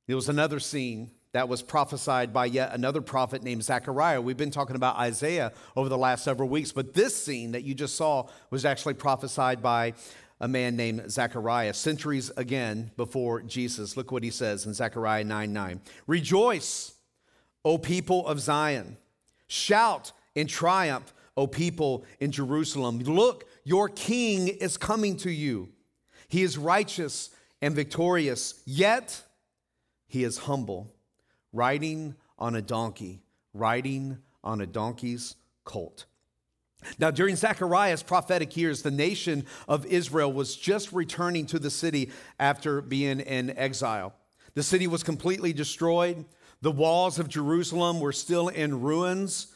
There 0.08 0.16
was 0.16 0.28
another 0.28 0.58
scene 0.58 1.12
that 1.32 1.48
was 1.48 1.62
prophesied 1.62 2.32
by 2.32 2.46
yet 2.46 2.74
another 2.74 3.00
prophet 3.00 3.44
named 3.44 3.62
Zechariah. 3.62 4.20
We've 4.20 4.36
been 4.36 4.50
talking 4.50 4.74
about 4.74 4.96
Isaiah 4.96 5.52
over 5.76 5.88
the 5.88 5.96
last 5.96 6.24
several 6.24 6.48
weeks, 6.48 6.72
but 6.72 6.92
this 6.92 7.14
scene 7.14 7.52
that 7.52 7.62
you 7.62 7.74
just 7.74 7.94
saw 7.94 8.26
was 8.50 8.64
actually 8.64 8.94
prophesied 8.94 9.62
by 9.62 9.94
a 10.40 10.48
man 10.48 10.76
named 10.76 11.10
Zechariah, 11.10 11.74
centuries 11.74 12.30
again 12.36 12.90
before 12.96 13.42
Jesus. 13.42 13.96
Look 13.96 14.10
what 14.10 14.22
he 14.22 14.30
says 14.30 14.66
in 14.66 14.74
Zechariah 14.74 15.24
9 15.24 15.52
9. 15.52 15.80
Rejoice, 16.06 16.94
O 17.64 17.78
people 17.78 18.26
of 18.26 18.40
Zion. 18.40 18.96
Shout 19.46 20.12
in 20.34 20.46
triumph, 20.46 21.12
O 21.36 21.46
people 21.46 22.04
in 22.20 22.32
Jerusalem. 22.32 23.00
Look, 23.00 23.48
your 23.64 23.88
king 23.88 24.48
is 24.48 24.76
coming 24.76 25.16
to 25.18 25.30
you. 25.30 25.68
He 26.28 26.42
is 26.42 26.56
righteous 26.56 27.30
and 27.60 27.74
victorious, 27.74 28.62
yet 28.64 29.22
he 30.06 30.24
is 30.24 30.38
humble 30.38 30.94
riding 31.52 32.14
on 32.38 32.54
a 32.54 32.62
donkey, 32.62 33.22
riding 33.52 34.18
on 34.42 34.60
a 34.60 34.66
donkey's 34.66 35.36
colt. 35.64 36.06
Now, 36.98 37.10
during 37.10 37.36
Zechariah's 37.36 38.02
prophetic 38.02 38.56
years, 38.56 38.82
the 38.82 38.90
nation 38.90 39.44
of 39.68 39.86
Israel 39.86 40.32
was 40.32 40.56
just 40.56 40.92
returning 40.92 41.46
to 41.46 41.58
the 41.58 41.70
city 41.70 42.10
after 42.38 42.80
being 42.80 43.20
in 43.20 43.56
exile. 43.56 44.14
The 44.54 44.62
city 44.62 44.86
was 44.86 45.02
completely 45.02 45.52
destroyed. 45.52 46.24
The 46.62 46.72
walls 46.72 47.18
of 47.18 47.28
Jerusalem 47.28 48.00
were 48.00 48.12
still 48.12 48.48
in 48.48 48.80
ruins. 48.80 49.48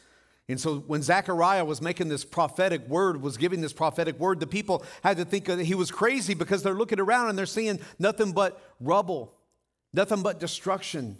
And 0.47 0.59
so 0.59 0.77
when 0.79 1.01
Zechariah 1.01 1.65
was 1.65 1.81
making 1.81 2.07
this 2.07 2.23
prophetic 2.23 2.87
word, 2.87 3.21
was 3.21 3.37
giving 3.37 3.61
this 3.61 3.73
prophetic 3.73 4.19
word, 4.19 4.39
the 4.39 4.47
people 4.47 4.85
had 5.03 5.17
to 5.17 5.25
think 5.25 5.45
that 5.45 5.59
he 5.59 5.73
was 5.73 5.89
crazy 5.89 6.35
because 6.35 6.61
they're 6.61 6.75
looking 6.75 6.99
around 6.99 7.29
and 7.29 7.37
they're 7.37 7.47
seeing 7.47 7.79
nothing 7.97 8.31
but 8.31 8.61
rubble, 8.79 9.33
nothing 9.93 10.21
but 10.21 10.39
destruction. 10.39 11.17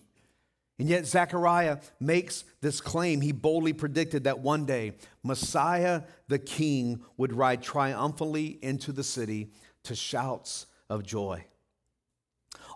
And 0.77 0.89
yet, 0.89 1.05
Zechariah 1.05 1.77
makes 1.99 2.43
this 2.61 2.81
claim. 2.81 3.21
He 3.21 3.31
boldly 3.31 3.71
predicted 3.71 4.25
that 4.25 4.39
one 4.39 4.65
day 4.65 4.93
Messiah 5.23 6.03
the 6.27 6.39
King 6.39 7.01
would 7.17 7.31
ride 7.31 7.63
triumphantly 7.63 8.59
into 8.61 8.91
the 8.91 9.03
city 9.03 9.51
to 9.83 9.95
shouts 9.95 10.65
of 10.89 11.03
joy. 11.03 11.45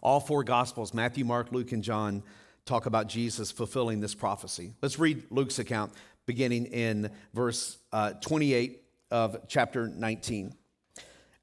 All 0.01 0.21
four 0.21 0.45
Gospels, 0.45 0.93
Matthew, 0.93 1.25
Mark, 1.25 1.51
Luke, 1.51 1.73
and 1.73 1.83
John, 1.83 2.23
talk 2.65 2.85
about 2.85 3.07
Jesus 3.07 3.51
fulfilling 3.51 3.99
this 3.99 4.15
prophecy. 4.15 4.73
Let's 4.81 4.97
read 4.97 5.25
Luke's 5.29 5.59
account 5.59 5.93
beginning 6.25 6.67
in 6.67 7.11
verse 7.33 7.79
uh, 7.91 8.13
28 8.21 8.83
of 9.11 9.37
chapter 9.47 9.87
19. 9.87 10.53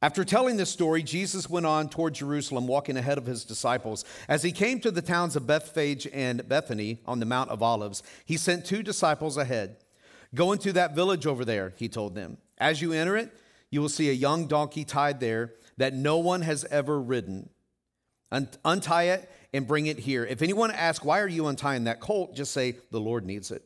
After 0.03 0.25
telling 0.25 0.57
this 0.57 0.71
story, 0.71 1.03
Jesus 1.03 1.49
went 1.49 1.65
on 1.65 1.89
toward 1.89 2.15
Jerusalem, 2.15 2.67
walking 2.67 2.99
ahead 2.99 3.17
of 3.17 3.25
his 3.25 3.45
disciples. 3.45 4.05
As 4.29 4.43
he 4.43 4.53
came 4.53 4.79
to 4.81 4.91
the 4.91 5.01
towns 5.01 5.37
of 5.37 5.47
Bethphage 5.47 6.07
and 6.13 6.47
Bethany 6.47 7.01
on 7.07 7.19
the 7.19 7.27
Mount 7.27 7.51
of 7.51 7.63
Olives, 7.63 8.03
he 8.25 8.37
sent 8.37 8.67
two 8.67 8.83
disciples 8.83 9.39
ahead. 9.39 9.77
Go 10.35 10.53
into 10.53 10.73
that 10.75 10.95
village 10.95 11.27
over 11.27 11.45
there, 11.45 11.73
he 11.77 11.89
told 11.89 12.15
them. 12.15 12.37
As 12.59 12.83
you 12.83 12.93
enter 12.93 13.17
it, 13.17 13.33
you 13.71 13.81
will 13.81 13.89
see 13.89 14.11
a 14.11 14.15
young 14.15 14.47
donkey 14.47 14.85
tied 14.85 15.19
there 15.19 15.55
that 15.79 15.95
no 15.95 16.19
one 16.19 16.43
has 16.43 16.65
ever 16.67 17.01
ridden. 17.01 17.49
Untie 18.31 19.05
it 19.05 19.31
and 19.55 19.67
bring 19.67 19.87
it 19.87 19.99
here. 19.99 20.27
If 20.27 20.43
anyone 20.43 20.71
asks, 20.71 21.05
Why 21.05 21.21
are 21.21 21.29
you 21.29 21.47
untying 21.47 21.85
that 21.85 22.01
colt? 22.01 22.35
just 22.35 22.53
say, 22.53 22.77
The 22.91 23.01
Lord 23.01 23.25
needs 23.25 23.51
it. 23.51 23.63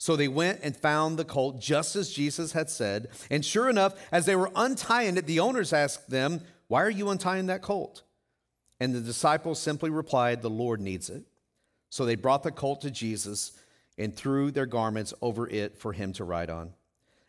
So 0.00 0.16
they 0.16 0.28
went 0.28 0.60
and 0.62 0.74
found 0.74 1.18
the 1.18 1.26
colt 1.26 1.60
just 1.60 1.94
as 1.94 2.10
Jesus 2.10 2.52
had 2.52 2.70
said. 2.70 3.08
And 3.30 3.44
sure 3.44 3.68
enough, 3.68 3.94
as 4.10 4.24
they 4.24 4.34
were 4.34 4.50
untying 4.56 5.18
it, 5.18 5.26
the 5.26 5.40
owners 5.40 5.74
asked 5.74 6.08
them, 6.08 6.40
Why 6.68 6.82
are 6.82 6.90
you 6.90 7.10
untying 7.10 7.48
that 7.48 7.60
colt? 7.60 8.02
And 8.80 8.94
the 8.94 9.02
disciples 9.02 9.60
simply 9.60 9.90
replied, 9.90 10.40
The 10.40 10.48
Lord 10.48 10.80
needs 10.80 11.10
it. 11.10 11.24
So 11.90 12.06
they 12.06 12.14
brought 12.14 12.42
the 12.42 12.50
colt 12.50 12.80
to 12.80 12.90
Jesus 12.90 13.52
and 13.98 14.16
threw 14.16 14.50
their 14.50 14.64
garments 14.64 15.12
over 15.20 15.46
it 15.46 15.76
for 15.76 15.92
him 15.92 16.14
to 16.14 16.24
ride 16.24 16.48
on. 16.48 16.72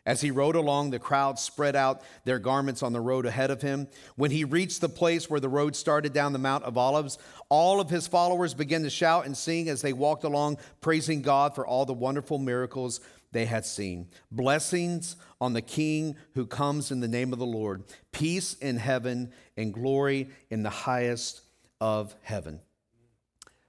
As 0.04 0.20
he 0.20 0.32
rode 0.32 0.56
along, 0.56 0.90
the 0.90 0.98
crowd 0.98 1.38
spread 1.38 1.76
out 1.76 2.02
their 2.24 2.40
garments 2.40 2.82
on 2.82 2.92
the 2.92 3.00
road 3.00 3.24
ahead 3.24 3.52
of 3.52 3.62
him. 3.62 3.86
When 4.16 4.32
he 4.32 4.44
reached 4.44 4.80
the 4.80 4.88
place 4.88 5.30
where 5.30 5.38
the 5.38 5.48
road 5.48 5.76
started 5.76 6.12
down 6.12 6.32
the 6.32 6.40
Mount 6.40 6.64
of 6.64 6.76
Olives, 6.76 7.18
all 7.48 7.80
of 7.80 7.88
his 7.88 8.08
followers 8.08 8.52
began 8.52 8.82
to 8.82 8.90
shout 8.90 9.26
and 9.26 9.36
sing 9.36 9.68
as 9.68 9.80
they 9.80 9.92
walked 9.92 10.24
along, 10.24 10.58
praising 10.80 11.22
God 11.22 11.54
for 11.54 11.64
all 11.64 11.84
the 11.84 11.92
wonderful 11.92 12.38
miracles 12.38 13.00
they 13.30 13.46
had 13.46 13.64
seen. 13.64 14.08
Blessings 14.30 15.16
on 15.40 15.52
the 15.52 15.62
King 15.62 16.16
who 16.34 16.46
comes 16.46 16.90
in 16.90 17.00
the 17.00 17.08
name 17.08 17.32
of 17.32 17.38
the 17.38 17.46
Lord, 17.46 17.84
peace 18.10 18.54
in 18.54 18.76
heaven 18.76 19.32
and 19.56 19.72
glory 19.72 20.30
in 20.50 20.64
the 20.64 20.70
highest 20.70 21.42
of 21.80 22.14
heaven. 22.22 22.60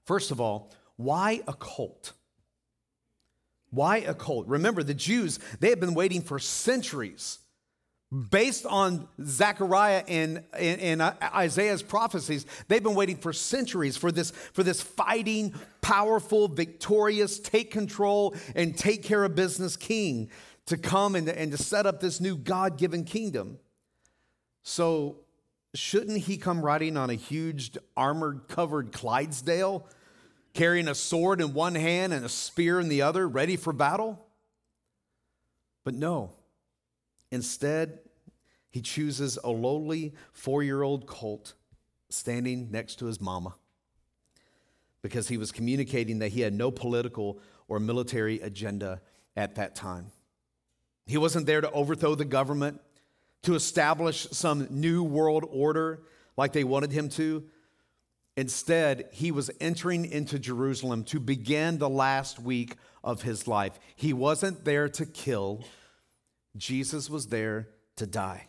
First 0.05 0.31
of 0.31 0.41
all, 0.41 0.71
why 0.97 1.41
a 1.47 1.53
cult? 1.53 2.13
Why 3.73 3.97
a 3.97 4.13
cult? 4.13 4.47
Remember, 4.47 4.83
the 4.83 4.93
Jews, 4.93 5.39
they 5.59 5.69
had 5.69 5.79
been 5.79 5.95
waiting 5.95 6.21
for 6.21 6.37
centuries 6.37 7.39
based 8.29 8.65
on 8.67 9.07
Zechariah 9.23 10.03
and, 10.07 10.43
and, 10.53 10.81
and, 10.81 11.01
uh, 11.01 11.13
Isaiah's 11.33 11.81
prophecies, 11.81 12.45
they've 12.67 12.83
been 12.83 12.93
waiting 12.93 13.17
for 13.17 13.33
centuries 13.33 13.97
for 13.97 14.11
this, 14.11 14.31
for 14.53 14.61
this 14.61 14.81
fighting, 14.81 15.55
powerful, 15.81 16.47
victorious, 16.47 17.39
take 17.39 17.71
control 17.71 18.35
and 18.55 18.77
take 18.77 19.01
care 19.01 19.23
of 19.23 19.33
business 19.33 19.75
king 19.75 20.29
to 20.67 20.77
come 20.77 21.15
and, 21.15 21.27
and 21.27 21.51
to 21.51 21.57
set 21.57 21.87
up 21.87 21.99
this 21.99 22.21
new 22.21 22.37
God 22.37 22.77
given 22.77 23.03
kingdom. 23.03 23.57
So, 24.61 25.17
shouldn't 25.73 26.19
he 26.19 26.37
come 26.37 26.63
riding 26.63 26.97
on 26.97 27.09
a 27.09 27.15
huge 27.15 27.75
armored 27.97 28.47
covered 28.47 28.91
Clydesdale? 28.91 29.87
Carrying 30.53 30.87
a 30.87 30.95
sword 30.95 31.41
in 31.41 31.53
one 31.53 31.75
hand 31.75 32.13
and 32.13 32.25
a 32.25 32.29
spear 32.29 32.79
in 32.79 32.89
the 32.89 33.01
other, 33.01 33.27
ready 33.27 33.55
for 33.55 33.73
battle? 33.73 34.25
But 35.83 35.95
no. 35.95 36.31
Instead, 37.31 37.99
he 38.69 38.81
chooses 38.81 39.37
a 39.43 39.49
lowly 39.49 40.13
four 40.31 40.63
year 40.63 40.81
old 40.81 41.05
colt 41.05 41.53
standing 42.09 42.69
next 42.71 42.99
to 42.99 43.05
his 43.05 43.19
mama 43.19 43.55
because 45.01 45.27
he 45.27 45.37
was 45.37 45.51
communicating 45.51 46.19
that 46.19 46.29
he 46.29 46.41
had 46.41 46.53
no 46.53 46.71
political 46.71 47.39
or 47.67 47.79
military 47.79 48.39
agenda 48.41 49.01
at 49.35 49.55
that 49.55 49.75
time. 49.75 50.11
He 51.05 51.17
wasn't 51.17 51.45
there 51.45 51.61
to 51.61 51.69
overthrow 51.71 52.15
the 52.15 52.25
government, 52.25 52.79
to 53.43 53.55
establish 53.55 54.27
some 54.31 54.67
new 54.69 55.03
world 55.03 55.45
order 55.49 56.03
like 56.37 56.53
they 56.53 56.63
wanted 56.63 56.91
him 56.91 57.09
to. 57.09 57.43
Instead, 58.35 59.09
he 59.11 59.31
was 59.31 59.51
entering 59.59 60.05
into 60.05 60.39
Jerusalem 60.39 61.03
to 61.05 61.19
begin 61.19 61.77
the 61.77 61.89
last 61.89 62.39
week 62.39 62.77
of 63.03 63.21
his 63.21 63.47
life. 63.47 63.79
He 63.95 64.13
wasn't 64.13 64.65
there 64.65 64.89
to 64.89 65.05
kill, 65.05 65.63
Jesus 66.57 67.09
was 67.09 67.27
there 67.27 67.69
to 67.97 68.05
die. 68.05 68.47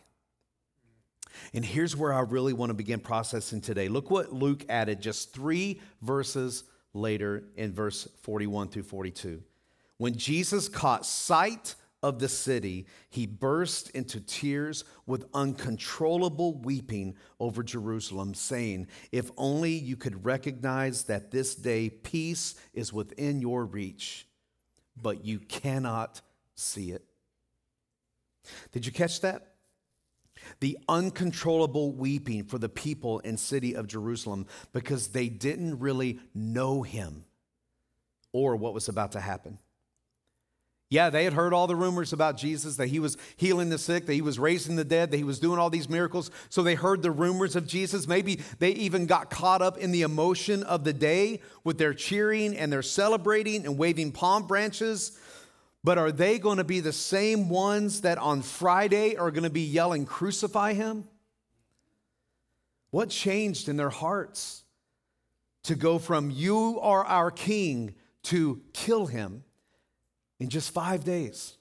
And 1.53 1.65
here's 1.65 1.95
where 1.95 2.13
I 2.13 2.21
really 2.21 2.53
want 2.53 2.69
to 2.69 2.75
begin 2.75 2.99
processing 2.99 3.61
today. 3.61 3.89
Look 3.89 4.09
what 4.09 4.33
Luke 4.33 4.65
added 4.69 5.01
just 5.01 5.33
three 5.33 5.81
verses 6.01 6.63
later 6.93 7.43
in 7.55 7.73
verse 7.73 8.07
41 8.21 8.69
through 8.69 8.83
42. 8.83 9.43
When 9.97 10.15
Jesus 10.15 10.69
caught 10.69 11.05
sight 11.05 11.75
of 12.05 12.19
the 12.19 12.29
city, 12.29 12.85
he 13.09 13.25
burst 13.25 13.89
into 13.89 14.19
tears 14.19 14.85
with 15.07 15.25
uncontrollable 15.33 16.53
weeping 16.53 17.15
over 17.39 17.63
Jerusalem, 17.63 18.35
saying, 18.35 18.85
If 19.11 19.31
only 19.37 19.71
you 19.71 19.97
could 19.97 20.23
recognize 20.23 21.05
that 21.05 21.31
this 21.31 21.55
day 21.55 21.89
peace 21.89 22.53
is 22.75 22.93
within 22.93 23.41
your 23.41 23.65
reach, 23.65 24.27
but 24.95 25.25
you 25.25 25.39
cannot 25.39 26.21
see 26.53 26.91
it. 26.91 27.03
Did 28.71 28.85
you 28.85 28.91
catch 28.91 29.21
that? 29.21 29.55
The 30.59 30.77
uncontrollable 30.87 31.91
weeping 31.91 32.43
for 32.43 32.59
the 32.59 32.69
people 32.69 33.17
in 33.21 33.35
city 33.37 33.75
of 33.75 33.87
Jerusalem 33.87 34.45
because 34.73 35.07
they 35.07 35.27
didn't 35.27 35.79
really 35.79 36.19
know 36.35 36.83
him 36.83 37.25
or 38.31 38.55
what 38.55 38.75
was 38.75 38.89
about 38.89 39.13
to 39.13 39.19
happen. 39.19 39.57
Yeah, 40.89 41.09
they 41.09 41.23
had 41.23 41.33
heard 41.33 41.51
all 41.51 41.65
the 41.65 41.75
rumors 41.75 42.13
about 42.13 42.37
Jesus, 42.37 42.75
that 42.75 42.89
he 42.89 42.99
was 42.99 43.17
healing 43.37 43.69
the 43.69 43.77
sick, 43.77 44.05
that 44.05 44.13
he 44.13 44.21
was 44.21 44.37
raising 44.37 44.75
the 44.75 44.83
dead, 44.83 45.09
that 45.09 45.17
he 45.17 45.23
was 45.23 45.39
doing 45.39 45.57
all 45.57 45.71
these 45.71 45.89
miracles. 45.89 46.29
So 46.49 46.61
they 46.61 46.75
heard 46.75 47.01
the 47.01 47.09
rumors 47.09 47.55
of 47.55 47.65
Jesus. 47.65 48.07
Maybe 48.07 48.39
they 48.59 48.71
even 48.71 49.07
got 49.07 49.31
caught 49.31 49.63
up 49.63 49.79
in 49.79 49.91
the 49.91 50.03
emotion 50.03 50.61
of 50.63 50.83
the 50.83 50.93
day 50.93 51.41
with 51.63 51.79
their 51.79 51.95
cheering 51.95 52.55
and 52.55 52.71
their 52.71 52.83
celebrating 52.83 53.65
and 53.65 53.79
waving 53.79 54.11
palm 54.11 54.45
branches. 54.45 55.17
But 55.83 55.97
are 55.97 56.11
they 56.11 56.37
going 56.37 56.57
to 56.57 56.63
be 56.63 56.81
the 56.81 56.93
same 56.93 57.49
ones 57.49 58.01
that 58.01 58.19
on 58.19 58.43
Friday 58.43 59.15
are 59.15 59.31
going 59.31 59.43
to 59.43 59.49
be 59.49 59.61
yelling, 59.61 60.05
Crucify 60.05 60.73
him? 60.73 61.05
What 62.91 63.09
changed 63.09 63.69
in 63.69 63.77
their 63.77 63.89
hearts 63.89 64.63
to 65.63 65.73
go 65.73 65.97
from, 65.97 66.29
You 66.29 66.79
are 66.79 67.03
our 67.03 67.31
king, 67.31 67.95
to 68.23 68.61
kill 68.73 69.07
him 69.07 69.44
in 70.39 70.49
just 70.49 70.71
five 70.71 71.03
days? 71.03 71.55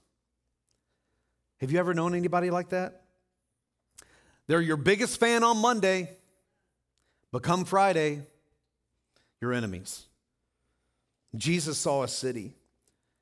Have 1.61 1.71
you 1.71 1.79
ever 1.79 1.95
known 1.95 2.15
anybody 2.15 2.51
like 2.51 2.71
that? 2.71 3.03
They're 4.47 4.61
your 4.61 4.77
biggest 4.77 5.19
fan 5.19 5.43
on 5.43 5.59
Monday, 5.59 6.11
but 7.33 7.43
come 7.43 7.65
Friday, 7.65 8.23
your 9.41 9.53
enemies. 9.53 10.05
Jesus 11.35 11.79
saw 11.79 12.03
a 12.03 12.09
city 12.09 12.55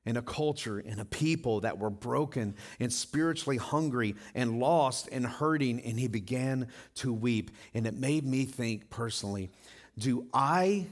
and 0.04 0.16
a 0.16 0.22
culture 0.22 0.78
and 0.78 1.00
a 1.00 1.04
people 1.04 1.60
that 1.60 1.78
were 1.78 1.90
broken 1.90 2.54
and 2.80 2.92
spiritually 2.92 3.56
hungry 3.56 4.16
and 4.34 4.58
lost 4.58 5.08
and 5.12 5.24
hurting, 5.24 5.80
and 5.80 5.98
he 5.98 6.08
began 6.08 6.68
to 6.96 7.12
weep. 7.12 7.50
And 7.72 7.86
it 7.86 7.94
made 7.94 8.26
me 8.26 8.44
think 8.44 8.90
personally 8.90 9.50
do 9.98 10.26
I 10.32 10.86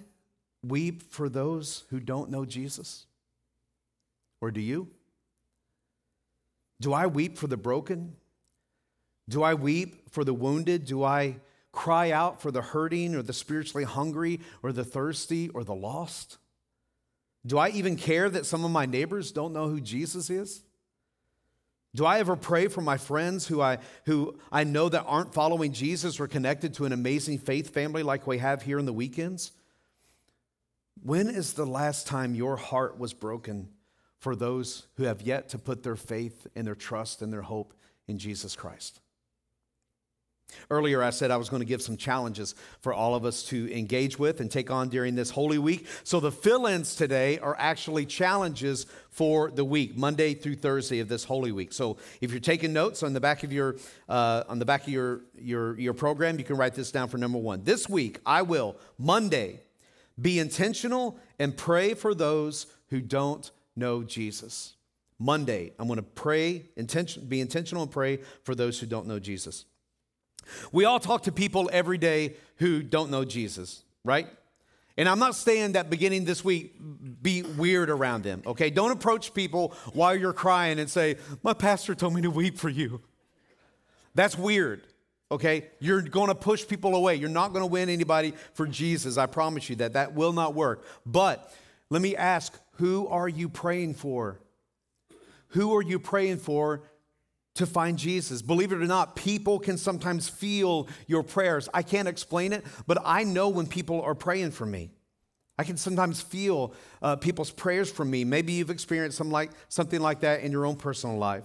weep 0.63 1.03
for 1.11 1.31
those 1.31 1.85
who 1.89 2.01
don't 2.01 2.31
know 2.31 2.45
Jesus? 2.45 3.07
Or 4.41 4.51
do 4.51 4.61
you? 4.61 4.89
Do 6.81 6.93
I 6.93 7.07
weep 7.07 7.37
for 7.37 7.47
the 7.47 7.57
broken? 7.57 8.17
Do 9.29 9.43
I 9.43 9.55
weep 9.55 10.11
for 10.11 10.25
the 10.25 10.35
wounded? 10.35 10.87
Do 10.87 11.05
I 11.05 11.37
cry 11.73 12.11
out 12.11 12.41
for 12.41 12.51
the 12.51 12.63
hurting 12.63 13.15
or 13.15 13.23
the 13.23 13.33
spiritually 13.33 13.85
hungry 13.85 14.41
or 14.63 14.73
the 14.73 14.85
thirsty 14.85 15.49
or 15.51 15.63
the 15.63 15.75
lost? 15.75 16.39
Do 17.47 17.59
I 17.59 17.69
even 17.71 17.97
care 17.97 18.29
that 18.29 18.47
some 18.47 18.65
of 18.65 18.71
my 18.71 18.87
neighbors 18.87 19.31
don't 19.31 19.53
know 19.53 19.69
who 19.69 19.81
Jesus 19.81 20.31
is? 20.31 20.63
Do 21.95 22.07
I 22.07 22.19
ever 22.21 22.37
pray 22.37 22.69
for 22.69 22.83
my 22.83 22.97
friends 22.97 23.47
who 23.47 23.61
I, 23.61 23.79
who 24.07 24.39
I 24.53 24.65
know 24.65 24.89
that 24.89 25.05
aren't 25.07 25.35
following 25.35 25.73
Jesus 25.73 26.21
or 26.21 26.29
connected 26.29 26.75
to 26.75 26.85
an 26.85 26.93
amazing 26.93 27.39
faith 27.39 27.71
family 27.71 28.03
like 28.03 28.27
we 28.27 28.39
have 28.39 28.63
here 28.63 28.79
in 28.79 28.87
the 28.87 28.93
weekends? 28.93 29.53
When 31.03 31.29
is 31.29 31.55
the 31.55 31.67
last 31.67 32.07
time 32.07 32.35
your 32.35 32.57
heart 32.57 32.99
was 32.99 33.13
broken 33.13 33.71
for 34.21 34.37
those 34.37 34.87
who 34.97 35.05
have 35.05 35.23
yet 35.23 35.49
to 35.51 35.59
put 35.59 35.83
their 35.83 35.97
faith 35.97 36.47
and 36.55 36.67
their 36.67 36.75
trust 36.75 37.23
and 37.23 37.33
their 37.33 37.43
hope 37.43 37.75
in 38.07 38.19
Jesus 38.19 38.55
Christ? 38.55 39.01
Earlier, 40.71 41.03
I 41.03 41.11
said 41.11 41.31
I 41.31 41.37
was 41.37 41.49
going 41.49 41.61
to 41.61 41.67
give 41.67 41.83
some 41.83 41.97
challenges 41.97 42.55
for 42.81 42.93
all 42.93 43.15
of 43.15 43.25
us 43.25 43.45
to 43.45 43.73
engage 43.77 44.19
with 44.19 44.41
and 44.41 44.51
take 44.51 44.71
on 44.71 44.89
during 44.89 45.15
this 45.15 45.31
Holy 45.31 45.59
Week. 45.59 45.87
So, 46.05 46.21
the 46.21 46.33
fill 46.33 46.67
ins 46.67 46.97
today 46.97 47.39
are 47.39 47.57
actually 47.59 48.07
challenges 48.07 48.87
for 49.11 49.51
the 49.51 49.65
week, 49.65 49.97
Monday 49.97 50.35
through 50.35 50.57
Thursday 50.57 51.01
of 51.01 51.09
this 51.09 51.25
Holy 51.25 51.53
Week. 51.53 51.73
So, 51.73 51.99
if 52.21 52.31
you're 52.31 52.41
taking 52.41 52.73
notes 52.73 53.03
on 53.03 53.13
the 53.13 53.21
back 53.21 53.43
of 53.43 53.53
your, 53.53 53.77
uh, 54.09 54.45
on 54.49 54.59
the 54.59 54.65
back 54.65 54.83
of 54.83 54.89
your, 54.89 55.23
your, 55.39 55.79
your 55.79 55.95
program, 55.95 56.39
you 56.39 56.45
can 56.45 56.57
write 56.57 56.75
this 56.75 56.91
down 56.91 57.09
for 57.09 57.19
number 57.19 57.39
one. 57.39 57.65
This 57.65 57.89
week, 57.89 58.21
I 58.27 58.43
will, 58.43 58.77
Monday, 58.99 59.61
be 60.21 60.39
intentional 60.39 61.19
and 61.39 61.57
pray 61.57 61.95
for 61.95 62.15
those 62.15 62.67
who 62.89 63.01
don't 63.01 63.51
know 63.81 64.05
Jesus. 64.05 64.75
Monday, 65.19 65.73
I'm 65.79 65.89
going 65.89 65.97
to 65.97 66.03
pray, 66.03 66.67
intention, 66.77 67.27
be 67.27 67.41
intentional 67.41 67.83
and 67.83 67.91
pray 67.91 68.21
for 68.45 68.55
those 68.55 68.79
who 68.79 68.87
don't 68.87 69.07
know 69.07 69.19
Jesus. 69.19 69.65
We 70.73 70.85
all 70.85 71.01
talk 71.01 71.25
to 71.25 71.33
people 71.33 71.69
every 71.73 71.99
day 71.99 72.37
who 72.57 72.83
don't 72.83 73.11
know 73.11 73.25
Jesus, 73.25 73.83
right? 74.05 74.29
And 74.97 75.09
I'm 75.09 75.19
not 75.19 75.35
saying 75.35 75.73
that 75.73 75.91
beginning 75.91 76.25
this 76.25 76.45
week, 76.45 76.75
be 77.23 77.43
weird 77.43 77.91
around 77.91 78.23
them, 78.23 78.43
okay? 78.47 78.71
Don't 78.71 78.91
approach 78.91 79.35
people 79.35 79.75
while 79.93 80.15
you're 80.15 80.33
crying 80.33 80.79
and 80.79 80.89
say, 80.89 81.17
My 81.43 81.53
pastor 81.53 81.95
told 81.95 82.15
me 82.15 82.23
to 82.23 82.31
weep 82.31 82.59
for 82.59 82.69
you. 82.69 83.01
That's 84.15 84.37
weird, 84.37 84.83
okay? 85.31 85.69
You're 85.79 86.03
gonna 86.03 86.35
push 86.35 86.67
people 86.67 86.95
away. 86.95 87.15
You're 87.17 87.29
not 87.29 87.53
gonna 87.53 87.67
win 87.67 87.89
anybody 87.89 88.35
for 88.55 88.67
Jesus. 88.67 89.17
I 89.17 89.27
promise 89.27 89.71
you 89.71 89.77
that. 89.77 89.93
That 89.93 90.15
will 90.15 90.33
not 90.33 90.55
work. 90.55 90.85
But 91.07 91.53
let 91.89 92.03
me 92.03 92.17
ask 92.17 92.59
who 92.81 93.07
are 93.09 93.29
you 93.29 93.49
praying 93.49 93.95
for? 93.95 94.41
Who 95.51 95.75
are 95.77 95.83
you 95.83 95.99
praying 95.99 96.39
for 96.39 96.83
to 97.55 97.67
find 97.67 97.99
Jesus. 97.99 98.43
Believe 98.43 98.73
it 98.73 98.77
or 98.81 98.87
not, 98.87 99.17
people 99.17 99.59
can 99.59 99.77
sometimes 99.77 100.29
feel 100.29 100.89
your 101.07 101.23
prayers. 101.23 101.69
I 101.75 101.83
can't 101.83 102.09
explain 102.09 102.53
it, 102.53 102.65
but 102.87 102.99
I 103.05 103.25
know 103.25 103.49
when 103.49 103.67
people 103.67 104.01
are 104.03 104.15
praying 104.15 104.53
for 104.53 104.67
me. 104.67 104.91
I 105.59 105.65
can 105.65 105.77
sometimes 105.77 106.23
feel 106.23 106.73
uh, 107.03 107.17
people's 107.17 107.51
prayers 107.51 107.93
for 107.93 108.05
me. 108.05 108.25
Maybe 108.25 108.55
you've 108.55 108.71
experienced 108.71 109.19
some 109.19 109.31
like, 109.31 109.51
something 109.69 110.01
like 110.01 110.21
that 110.21 110.41
in 110.41 110.53
your 110.53 110.65
own 110.65 110.77
personal 110.77 111.19
life. 111.19 111.45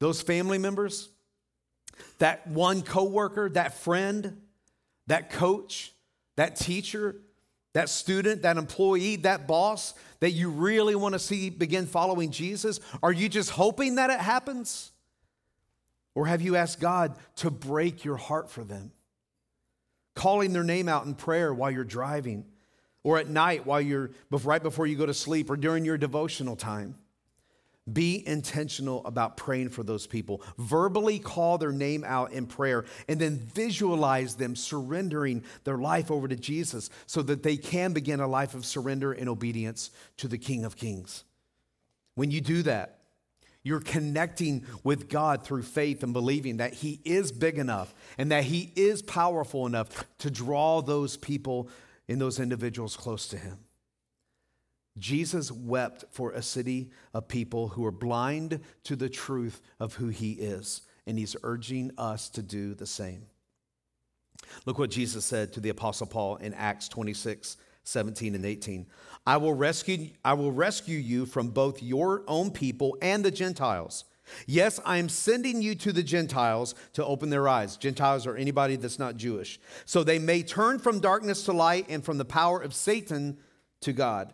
Those 0.00 0.22
family 0.22 0.58
members, 0.58 1.10
that 2.18 2.46
one 2.46 2.82
coworker, 2.82 3.50
that 3.50 3.74
friend, 3.74 4.40
that 5.06 5.30
coach, 5.30 5.92
that 6.36 6.56
teacher, 6.56 7.16
that 7.74 7.88
student, 7.88 8.42
that 8.42 8.56
employee, 8.56 9.16
that 9.16 9.46
boss 9.46 9.94
that 10.20 10.30
you 10.30 10.48
really 10.48 10.94
want 10.94 11.12
to 11.12 11.18
see 11.18 11.50
begin 11.50 11.86
following 11.86 12.30
Jesus? 12.30 12.80
Are 13.02 13.12
you 13.12 13.28
just 13.28 13.50
hoping 13.50 13.96
that 13.96 14.10
it 14.10 14.20
happens? 14.20 14.90
Or 16.14 16.26
have 16.26 16.40
you 16.40 16.56
asked 16.56 16.80
God 16.80 17.16
to 17.36 17.50
break 17.50 18.04
your 18.04 18.16
heart 18.16 18.48
for 18.48 18.64
them? 18.64 18.92
Calling 20.14 20.52
their 20.52 20.64
name 20.64 20.88
out 20.88 21.04
in 21.04 21.14
prayer 21.14 21.52
while 21.52 21.70
you're 21.70 21.84
driving, 21.84 22.46
or 23.02 23.18
at 23.18 23.28
night 23.28 23.66
while 23.66 23.80
you're 23.80 24.12
right 24.30 24.62
before 24.62 24.86
you 24.86 24.96
go 24.96 25.06
to 25.06 25.14
sleep, 25.14 25.50
or 25.50 25.56
during 25.56 25.84
your 25.84 25.98
devotional 25.98 26.56
time. 26.56 26.94
Be 27.92 28.26
intentional 28.26 29.04
about 29.04 29.36
praying 29.36 29.68
for 29.68 29.82
those 29.82 30.06
people. 30.06 30.40
Verbally 30.56 31.18
call 31.18 31.58
their 31.58 31.72
name 31.72 32.02
out 32.06 32.32
in 32.32 32.46
prayer 32.46 32.86
and 33.08 33.20
then 33.20 33.36
visualize 33.38 34.36
them 34.36 34.56
surrendering 34.56 35.44
their 35.64 35.76
life 35.76 36.10
over 36.10 36.26
to 36.26 36.36
Jesus 36.36 36.88
so 37.06 37.20
that 37.22 37.42
they 37.42 37.58
can 37.58 37.92
begin 37.92 38.20
a 38.20 38.26
life 38.26 38.54
of 38.54 38.64
surrender 38.64 39.12
and 39.12 39.28
obedience 39.28 39.90
to 40.16 40.28
the 40.28 40.38
King 40.38 40.64
of 40.64 40.76
Kings. 40.76 41.24
When 42.14 42.30
you 42.30 42.40
do 42.40 42.62
that, 42.62 43.00
you're 43.62 43.80
connecting 43.80 44.64
with 44.82 45.10
God 45.10 45.44
through 45.44 45.62
faith 45.62 46.02
and 46.02 46.12
believing 46.14 46.58
that 46.58 46.74
He 46.74 47.00
is 47.04 47.32
big 47.32 47.58
enough 47.58 47.94
and 48.16 48.30
that 48.30 48.44
He 48.44 48.72
is 48.76 49.02
powerful 49.02 49.66
enough 49.66 50.06
to 50.18 50.30
draw 50.30 50.80
those 50.80 51.18
people 51.18 51.68
and 52.08 52.18
those 52.18 52.40
individuals 52.40 52.96
close 52.96 53.28
to 53.28 53.36
Him. 53.38 53.58
Jesus 54.98 55.50
wept 55.50 56.04
for 56.10 56.30
a 56.32 56.42
city 56.42 56.90
of 57.12 57.26
people 57.26 57.68
who 57.68 57.84
are 57.84 57.90
blind 57.90 58.60
to 58.84 58.94
the 58.94 59.08
truth 59.08 59.60
of 59.80 59.94
who 59.94 60.08
he 60.08 60.32
is, 60.32 60.82
and 61.06 61.18
he's 61.18 61.36
urging 61.42 61.90
us 61.98 62.28
to 62.30 62.42
do 62.42 62.74
the 62.74 62.86
same. 62.86 63.26
Look 64.66 64.78
what 64.78 64.90
Jesus 64.90 65.24
said 65.24 65.52
to 65.52 65.60
the 65.60 65.70
Apostle 65.70 66.06
Paul 66.06 66.36
in 66.36 66.54
Acts 66.54 66.88
26 66.88 67.56
17 67.86 68.34
and 68.34 68.46
18. 68.46 68.86
I 69.26 69.36
will 69.36 69.52
rescue, 69.52 70.08
I 70.24 70.32
will 70.32 70.52
rescue 70.52 70.98
you 70.98 71.26
from 71.26 71.48
both 71.48 71.82
your 71.82 72.22
own 72.26 72.50
people 72.50 72.96
and 73.02 73.22
the 73.22 73.30
Gentiles. 73.30 74.06
Yes, 74.46 74.80
I 74.86 74.96
am 74.96 75.10
sending 75.10 75.60
you 75.60 75.74
to 75.74 75.92
the 75.92 76.02
Gentiles 76.02 76.74
to 76.94 77.04
open 77.04 77.28
their 77.28 77.46
eyes. 77.46 77.76
Gentiles 77.76 78.26
are 78.26 78.36
anybody 78.36 78.76
that's 78.76 78.98
not 78.98 79.18
Jewish. 79.18 79.60
So 79.84 80.02
they 80.02 80.18
may 80.18 80.42
turn 80.42 80.78
from 80.78 81.00
darkness 81.00 81.44
to 81.44 81.52
light 81.52 81.84
and 81.90 82.02
from 82.02 82.16
the 82.16 82.24
power 82.24 82.58
of 82.58 82.72
Satan 82.72 83.36
to 83.82 83.92
God 83.92 84.32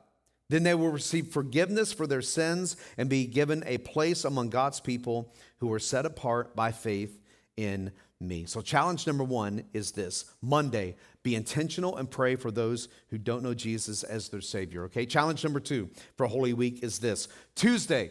then 0.50 0.64
they 0.64 0.74
will 0.74 0.90
receive 0.90 1.28
forgiveness 1.28 1.92
for 1.92 2.06
their 2.06 2.20
sins 2.20 2.76
and 2.98 3.08
be 3.08 3.24
given 3.26 3.62
a 3.66 3.78
place 3.78 4.24
among 4.24 4.50
God's 4.50 4.80
people 4.80 5.32
who 5.58 5.72
are 5.72 5.78
set 5.78 6.04
apart 6.04 6.56
by 6.56 6.72
faith 6.72 7.22
in 7.56 7.92
me. 8.20 8.44
So, 8.44 8.60
challenge 8.60 9.06
number 9.06 9.22
one 9.24 9.64
is 9.72 9.92
this 9.92 10.24
Monday, 10.42 10.96
be 11.22 11.36
intentional 11.36 11.96
and 11.96 12.10
pray 12.10 12.34
for 12.34 12.50
those 12.50 12.88
who 13.10 13.18
don't 13.18 13.44
know 13.44 13.54
Jesus 13.54 14.02
as 14.02 14.28
their 14.28 14.40
Savior. 14.40 14.84
Okay, 14.84 15.06
challenge 15.06 15.44
number 15.44 15.60
two 15.60 15.88
for 16.16 16.26
Holy 16.26 16.52
Week 16.52 16.82
is 16.82 16.98
this 16.98 17.28
Tuesday, 17.54 18.10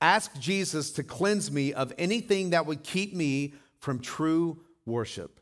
ask 0.00 0.36
Jesus 0.40 0.90
to 0.92 1.04
cleanse 1.04 1.52
me 1.52 1.72
of 1.72 1.92
anything 1.98 2.50
that 2.50 2.66
would 2.66 2.82
keep 2.82 3.14
me 3.14 3.54
from 3.78 4.00
true 4.00 4.60
worship. 4.86 5.40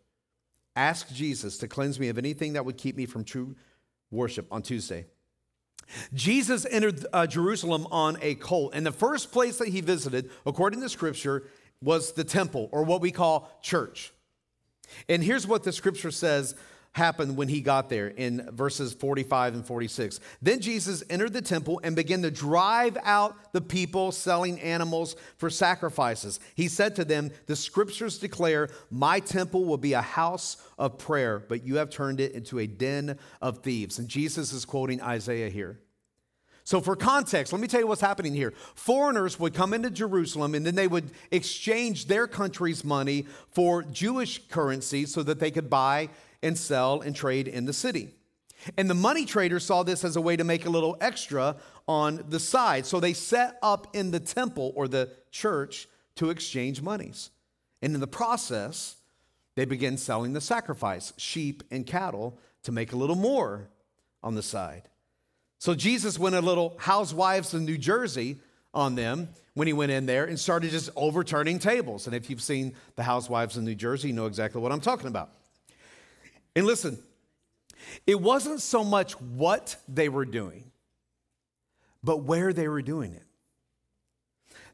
Ask 0.76 1.12
Jesus 1.12 1.58
to 1.58 1.68
cleanse 1.68 1.98
me 1.98 2.08
of 2.10 2.18
anything 2.18 2.52
that 2.52 2.64
would 2.66 2.76
keep 2.76 2.96
me 2.96 3.06
from 3.06 3.24
true 3.24 3.56
worship 4.10 4.46
on 4.50 4.62
Tuesday. 4.62 5.06
Jesus 6.14 6.66
entered 6.70 7.04
uh, 7.12 7.26
Jerusalem 7.26 7.86
on 7.90 8.18
a 8.22 8.34
colt, 8.36 8.72
and 8.74 8.84
the 8.84 8.92
first 8.92 9.32
place 9.32 9.58
that 9.58 9.68
he 9.68 9.80
visited, 9.80 10.30
according 10.46 10.80
to 10.80 10.88
scripture, 10.88 11.44
was 11.82 12.12
the 12.12 12.24
temple, 12.24 12.68
or 12.72 12.84
what 12.84 13.00
we 13.00 13.10
call 13.10 13.50
church. 13.62 14.12
And 15.08 15.22
here's 15.22 15.46
what 15.46 15.64
the 15.64 15.72
scripture 15.72 16.10
says 16.10 16.54
happened 16.92 17.36
when 17.36 17.48
he 17.48 17.60
got 17.60 17.88
there 17.88 18.08
in 18.08 18.48
verses 18.52 18.92
45 18.92 19.54
and 19.54 19.66
46. 19.66 20.20
Then 20.42 20.60
Jesus 20.60 21.02
entered 21.08 21.32
the 21.32 21.42
temple 21.42 21.80
and 21.82 21.96
began 21.96 22.22
to 22.22 22.30
drive 22.30 22.98
out 23.02 23.52
the 23.52 23.60
people 23.60 24.12
selling 24.12 24.60
animals 24.60 25.16
for 25.38 25.48
sacrifices. 25.48 26.38
He 26.54 26.68
said 26.68 26.94
to 26.96 27.04
them, 27.04 27.30
The 27.46 27.56
scriptures 27.56 28.18
declare, 28.18 28.68
My 28.90 29.20
temple 29.20 29.64
will 29.64 29.78
be 29.78 29.94
a 29.94 30.02
house 30.02 30.56
of 30.78 30.98
prayer, 30.98 31.38
but 31.38 31.64
you 31.64 31.76
have 31.76 31.88
turned 31.88 32.20
it 32.20 32.32
into 32.32 32.58
a 32.58 32.66
den 32.66 33.18
of 33.40 33.58
thieves. 33.58 33.98
And 33.98 34.08
Jesus 34.08 34.52
is 34.52 34.64
quoting 34.64 35.00
Isaiah 35.00 35.48
here. 35.48 35.78
So, 36.64 36.80
for 36.80 36.94
context, 36.94 37.52
let 37.52 37.60
me 37.60 37.66
tell 37.66 37.80
you 37.80 37.88
what's 37.88 38.00
happening 38.00 38.34
here. 38.34 38.52
Foreigners 38.76 39.40
would 39.40 39.52
come 39.52 39.74
into 39.74 39.90
Jerusalem 39.90 40.54
and 40.54 40.64
then 40.64 40.76
they 40.76 40.86
would 40.86 41.10
exchange 41.32 42.06
their 42.06 42.28
country's 42.28 42.84
money 42.84 43.26
for 43.50 43.82
Jewish 43.82 44.46
currency 44.46 45.06
so 45.06 45.24
that 45.24 45.40
they 45.40 45.50
could 45.50 45.68
buy 45.68 46.08
and 46.42 46.56
sell 46.56 47.00
and 47.00 47.14
trade 47.14 47.48
in 47.48 47.64
the 47.64 47.72
city. 47.72 48.14
And 48.76 48.88
the 48.88 48.94
money 48.94 49.24
traders 49.24 49.64
saw 49.64 49.82
this 49.82 50.04
as 50.04 50.16
a 50.16 50.20
way 50.20 50.36
to 50.36 50.44
make 50.44 50.66
a 50.66 50.70
little 50.70 50.96
extra 51.00 51.56
on 51.88 52.24
the 52.28 52.38
side. 52.38 52.86
So 52.86 53.00
they 53.00 53.12
set 53.12 53.58
up 53.62 53.88
in 53.94 54.10
the 54.10 54.20
temple 54.20 54.72
or 54.76 54.86
the 54.88 55.10
church 55.30 55.88
to 56.16 56.30
exchange 56.30 56.80
monies. 56.80 57.30
And 57.80 57.94
in 57.94 58.00
the 58.00 58.06
process, 58.06 58.96
they 59.56 59.64
began 59.64 59.96
selling 59.96 60.32
the 60.32 60.40
sacrifice, 60.40 61.12
sheep 61.16 61.62
and 61.70 61.86
cattle, 61.86 62.38
to 62.62 62.72
make 62.72 62.92
a 62.92 62.96
little 62.96 63.16
more 63.16 63.68
on 64.22 64.34
the 64.34 64.42
side. 64.42 64.88
So 65.58 65.74
Jesus 65.74 66.18
went 66.18 66.34
a 66.34 66.40
little 66.40 66.76
housewives 66.78 67.54
in 67.54 67.64
New 67.64 67.78
Jersey 67.78 68.38
on 68.74 68.94
them 68.94 69.28
when 69.54 69.66
he 69.66 69.72
went 69.72 69.92
in 69.92 70.06
there 70.06 70.24
and 70.24 70.38
started 70.38 70.70
just 70.70 70.90
overturning 70.96 71.58
tables. 71.58 72.06
And 72.06 72.16
if 72.16 72.30
you've 72.30 72.42
seen 72.42 72.74
the 72.96 73.02
housewives 73.02 73.56
in 73.56 73.64
New 73.64 73.74
Jersey, 73.74 74.08
you 74.08 74.14
know 74.14 74.26
exactly 74.26 74.60
what 74.60 74.72
I'm 74.72 74.80
talking 74.80 75.08
about. 75.08 75.30
And 76.54 76.66
listen, 76.66 77.02
it 78.06 78.20
wasn't 78.20 78.60
so 78.60 78.84
much 78.84 79.20
what 79.20 79.76
they 79.88 80.08
were 80.08 80.24
doing, 80.24 80.70
but 82.02 82.18
where 82.24 82.52
they 82.52 82.68
were 82.68 82.82
doing 82.82 83.12
it. 83.14 83.24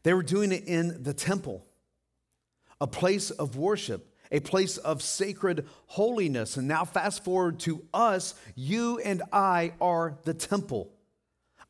They 0.02 0.14
were 0.14 0.22
doing 0.22 0.52
it 0.52 0.64
in 0.66 1.02
the 1.02 1.14
temple, 1.14 1.66
a 2.80 2.86
place 2.86 3.30
of 3.30 3.56
worship 3.56 4.08
a 4.30 4.40
place 4.40 4.76
of 4.78 5.02
sacred 5.02 5.66
holiness. 5.86 6.56
And 6.56 6.68
now, 6.68 6.84
fast 6.84 7.24
forward 7.24 7.60
to 7.60 7.84
us, 7.94 8.34
you 8.54 8.98
and 8.98 9.22
I 9.32 9.72
are 9.80 10.18
the 10.24 10.34
temple. 10.34 10.92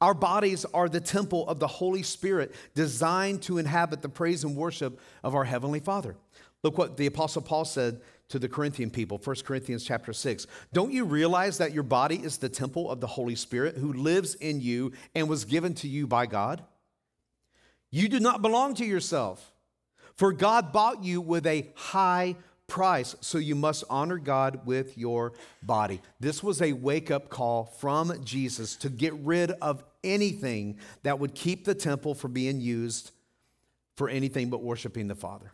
Our 0.00 0.14
bodies 0.14 0.64
are 0.66 0.88
the 0.88 1.00
temple 1.00 1.48
of 1.48 1.58
the 1.58 1.66
Holy 1.66 2.02
Spirit, 2.02 2.54
designed 2.74 3.42
to 3.42 3.58
inhabit 3.58 4.02
the 4.02 4.08
praise 4.08 4.44
and 4.44 4.56
worship 4.56 5.00
of 5.24 5.34
our 5.34 5.44
Heavenly 5.44 5.80
Father. 5.80 6.16
Look 6.62 6.78
what 6.78 6.96
the 6.96 7.06
Apostle 7.06 7.42
Paul 7.42 7.64
said 7.64 8.00
to 8.28 8.38
the 8.38 8.48
Corinthian 8.48 8.90
people, 8.90 9.20
1 9.22 9.36
Corinthians 9.44 9.84
chapter 9.84 10.12
6. 10.12 10.46
Don't 10.72 10.92
you 10.92 11.04
realize 11.04 11.58
that 11.58 11.72
your 11.72 11.82
body 11.82 12.16
is 12.16 12.38
the 12.38 12.48
temple 12.48 12.90
of 12.90 13.00
the 13.00 13.06
Holy 13.06 13.34
Spirit 13.34 13.76
who 13.76 13.92
lives 13.92 14.34
in 14.34 14.60
you 14.60 14.92
and 15.14 15.28
was 15.28 15.44
given 15.44 15.74
to 15.74 15.88
you 15.88 16.06
by 16.06 16.26
God? 16.26 16.62
You 17.90 18.08
do 18.08 18.20
not 18.20 18.42
belong 18.42 18.74
to 18.74 18.84
yourself, 18.84 19.52
for 20.14 20.32
God 20.32 20.72
bought 20.72 21.02
you 21.02 21.20
with 21.20 21.46
a 21.46 21.68
high 21.74 22.36
price, 22.66 23.16
so 23.22 23.38
you 23.38 23.54
must 23.54 23.82
honor 23.88 24.18
God 24.18 24.66
with 24.66 24.98
your 24.98 25.32
body. 25.62 26.02
This 26.20 26.42
was 26.42 26.60
a 26.60 26.74
wake 26.74 27.10
up 27.10 27.30
call 27.30 27.64
from 27.64 28.22
Jesus 28.24 28.76
to 28.76 28.90
get 28.90 29.14
rid 29.14 29.52
of 29.52 29.82
anything 30.04 30.76
that 31.02 31.18
would 31.18 31.34
keep 31.34 31.64
the 31.64 31.74
temple 31.74 32.14
from 32.14 32.32
being 32.34 32.60
used 32.60 33.10
for 33.96 34.10
anything 34.10 34.50
but 34.50 34.62
worshiping 34.62 35.08
the 35.08 35.14
Father. 35.14 35.52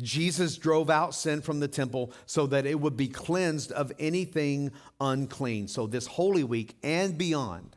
Jesus 0.00 0.56
drove 0.56 0.88
out 0.88 1.14
sin 1.14 1.40
from 1.40 1.60
the 1.60 1.68
temple 1.68 2.12
so 2.26 2.46
that 2.46 2.66
it 2.66 2.80
would 2.80 2.96
be 2.96 3.08
cleansed 3.08 3.72
of 3.72 3.92
anything 3.98 4.70
unclean. 5.00 5.68
So, 5.68 5.86
this 5.86 6.06
Holy 6.06 6.44
Week 6.44 6.76
and 6.82 7.18
beyond, 7.18 7.76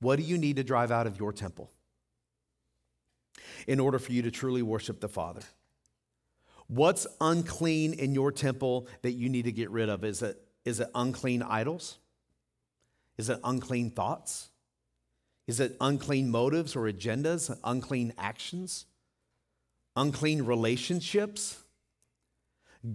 what 0.00 0.16
do 0.16 0.22
you 0.22 0.36
need 0.38 0.56
to 0.56 0.64
drive 0.64 0.90
out 0.90 1.06
of 1.06 1.18
your 1.18 1.32
temple 1.32 1.70
in 3.66 3.80
order 3.80 3.98
for 3.98 4.12
you 4.12 4.22
to 4.22 4.30
truly 4.30 4.62
worship 4.62 5.00
the 5.00 5.08
Father? 5.08 5.42
What's 6.68 7.06
unclean 7.20 7.94
in 7.94 8.14
your 8.14 8.32
temple 8.32 8.88
that 9.02 9.12
you 9.12 9.28
need 9.28 9.44
to 9.44 9.52
get 9.52 9.70
rid 9.70 9.88
of? 9.88 10.04
Is 10.04 10.22
it, 10.22 10.42
is 10.64 10.80
it 10.80 10.88
unclean 10.94 11.42
idols? 11.42 11.98
Is 13.16 13.30
it 13.30 13.40
unclean 13.44 13.90
thoughts? 13.90 14.50
Is 15.46 15.60
it 15.60 15.76
unclean 15.80 16.28
motives 16.30 16.74
or 16.74 16.82
agendas, 16.82 17.56
unclean 17.62 18.12
actions, 18.18 18.86
unclean 19.96 20.42
relationships? 20.42 21.62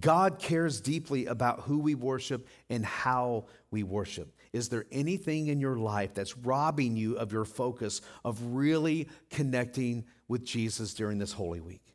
God 0.00 0.38
cares 0.38 0.80
deeply 0.80 1.26
about 1.26 1.60
who 1.60 1.78
we 1.78 1.94
worship 1.94 2.46
and 2.70 2.84
how 2.84 3.46
we 3.70 3.82
worship. 3.82 4.34
Is 4.52 4.68
there 4.68 4.86
anything 4.90 5.48
in 5.48 5.60
your 5.60 5.76
life 5.76 6.14
that's 6.14 6.36
robbing 6.36 6.96
you 6.96 7.16
of 7.16 7.32
your 7.32 7.44
focus 7.44 8.00
of 8.24 8.38
really 8.54 9.08
connecting 9.30 10.04
with 10.28 10.44
Jesus 10.44 10.94
during 10.94 11.18
this 11.18 11.32
Holy 11.32 11.60
Week? 11.60 11.94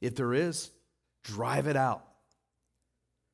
If 0.00 0.16
there 0.16 0.34
is, 0.34 0.70
drive 1.24 1.66
it 1.66 1.76
out. 1.76 2.04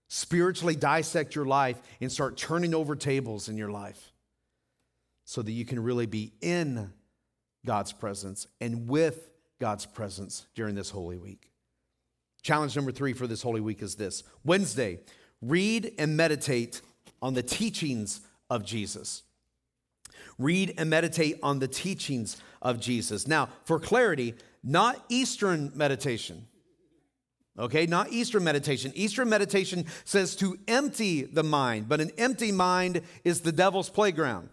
Spiritually 0.08 0.76
dissect 0.76 1.34
your 1.34 1.46
life 1.46 1.80
and 2.00 2.12
start 2.12 2.36
turning 2.36 2.74
over 2.74 2.94
tables 2.94 3.48
in 3.48 3.56
your 3.56 3.70
life 3.70 4.12
so 5.24 5.42
that 5.42 5.52
you 5.52 5.64
can 5.64 5.82
really 5.82 6.06
be 6.06 6.32
in 6.40 6.92
God's 7.66 7.92
presence 7.92 8.46
and 8.60 8.88
with 8.88 9.30
God's 9.60 9.86
presence 9.86 10.46
during 10.54 10.74
this 10.74 10.90
Holy 10.90 11.18
Week. 11.18 11.50
Challenge 12.42 12.76
number 12.76 12.92
three 12.92 13.12
for 13.12 13.26
this 13.26 13.42
Holy 13.42 13.60
Week 13.60 13.82
is 13.82 13.94
this 13.94 14.22
Wednesday, 14.44 15.00
read 15.40 15.92
and 15.98 16.16
meditate 16.16 16.82
on 17.22 17.34
the 17.34 17.42
teachings 17.42 18.20
of 18.50 18.64
Jesus. 18.64 19.22
Read 20.38 20.74
and 20.76 20.90
meditate 20.90 21.38
on 21.42 21.58
the 21.58 21.68
teachings 21.68 22.36
of 22.60 22.80
Jesus. 22.80 23.26
Now, 23.26 23.48
for 23.64 23.78
clarity, 23.78 24.34
not 24.62 25.04
Eastern 25.08 25.72
meditation. 25.74 26.46
Okay, 27.56 27.86
not 27.86 28.12
Eastern 28.12 28.42
meditation. 28.42 28.90
Eastern 28.96 29.28
meditation 29.28 29.86
says 30.04 30.34
to 30.36 30.58
empty 30.66 31.22
the 31.22 31.44
mind, 31.44 31.88
but 31.88 32.00
an 32.00 32.10
empty 32.18 32.50
mind 32.50 33.00
is 33.22 33.42
the 33.42 33.52
devil's 33.52 33.88
playground. 33.88 34.48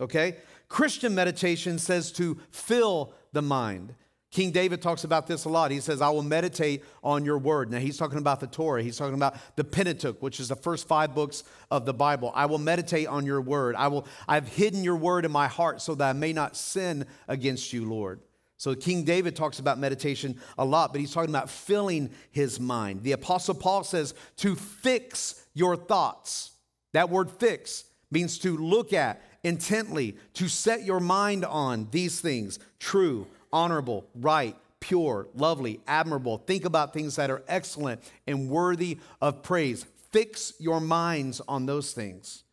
Okay? 0.00 0.38
Christian 0.68 1.14
meditation 1.14 1.78
says 1.78 2.10
to 2.12 2.38
fill 2.50 3.14
the 3.32 3.42
mind. 3.42 3.94
King 4.34 4.50
David 4.50 4.82
talks 4.82 5.04
about 5.04 5.28
this 5.28 5.44
a 5.44 5.48
lot. 5.48 5.70
He 5.70 5.78
says, 5.78 6.02
I 6.02 6.10
will 6.10 6.24
meditate 6.24 6.82
on 7.04 7.24
your 7.24 7.38
word. 7.38 7.70
Now, 7.70 7.78
he's 7.78 7.96
talking 7.96 8.18
about 8.18 8.40
the 8.40 8.48
Torah. 8.48 8.82
He's 8.82 8.96
talking 8.96 9.14
about 9.14 9.36
the 9.54 9.62
Pentateuch, 9.62 10.20
which 10.20 10.40
is 10.40 10.48
the 10.48 10.56
first 10.56 10.88
five 10.88 11.14
books 11.14 11.44
of 11.70 11.86
the 11.86 11.94
Bible. 11.94 12.32
I 12.34 12.46
will 12.46 12.58
meditate 12.58 13.06
on 13.06 13.24
your 13.24 13.40
word. 13.40 13.76
I 13.76 13.86
will, 13.86 14.08
I've 14.26 14.48
hidden 14.48 14.82
your 14.82 14.96
word 14.96 15.24
in 15.24 15.30
my 15.30 15.46
heart 15.46 15.80
so 15.80 15.94
that 15.94 16.10
I 16.10 16.12
may 16.14 16.32
not 16.32 16.56
sin 16.56 17.06
against 17.28 17.72
you, 17.72 17.88
Lord. 17.88 18.18
So 18.56 18.74
King 18.74 19.04
David 19.04 19.36
talks 19.36 19.60
about 19.60 19.78
meditation 19.78 20.40
a 20.58 20.64
lot, 20.64 20.90
but 20.90 21.00
he's 21.00 21.14
talking 21.14 21.30
about 21.30 21.48
filling 21.48 22.10
his 22.32 22.58
mind. 22.58 23.04
The 23.04 23.12
Apostle 23.12 23.54
Paul 23.54 23.84
says 23.84 24.14
to 24.38 24.56
fix 24.56 25.44
your 25.54 25.76
thoughts. 25.76 26.50
That 26.92 27.08
word 27.08 27.30
fix 27.30 27.84
means 28.10 28.40
to 28.40 28.56
look 28.56 28.92
at 28.92 29.22
intently, 29.44 30.16
to 30.32 30.48
set 30.48 30.82
your 30.82 30.98
mind 30.98 31.44
on 31.44 31.86
these 31.92 32.20
things 32.20 32.58
true, 32.80 33.28
honorable, 33.54 34.04
right, 34.16 34.56
pure, 34.80 35.28
lovely, 35.34 35.80
admirable. 35.86 36.38
Think 36.38 36.66
about 36.66 36.92
things 36.92 37.16
that 37.16 37.30
are 37.30 37.42
excellent 37.48 38.02
and 38.26 38.50
worthy 38.50 38.98
of 39.22 39.42
praise. 39.42 39.86
Fix 40.10 40.52
your 40.58 40.80
minds 40.80 41.40
on 41.48 41.64
those 41.64 41.92
things. 41.92 42.44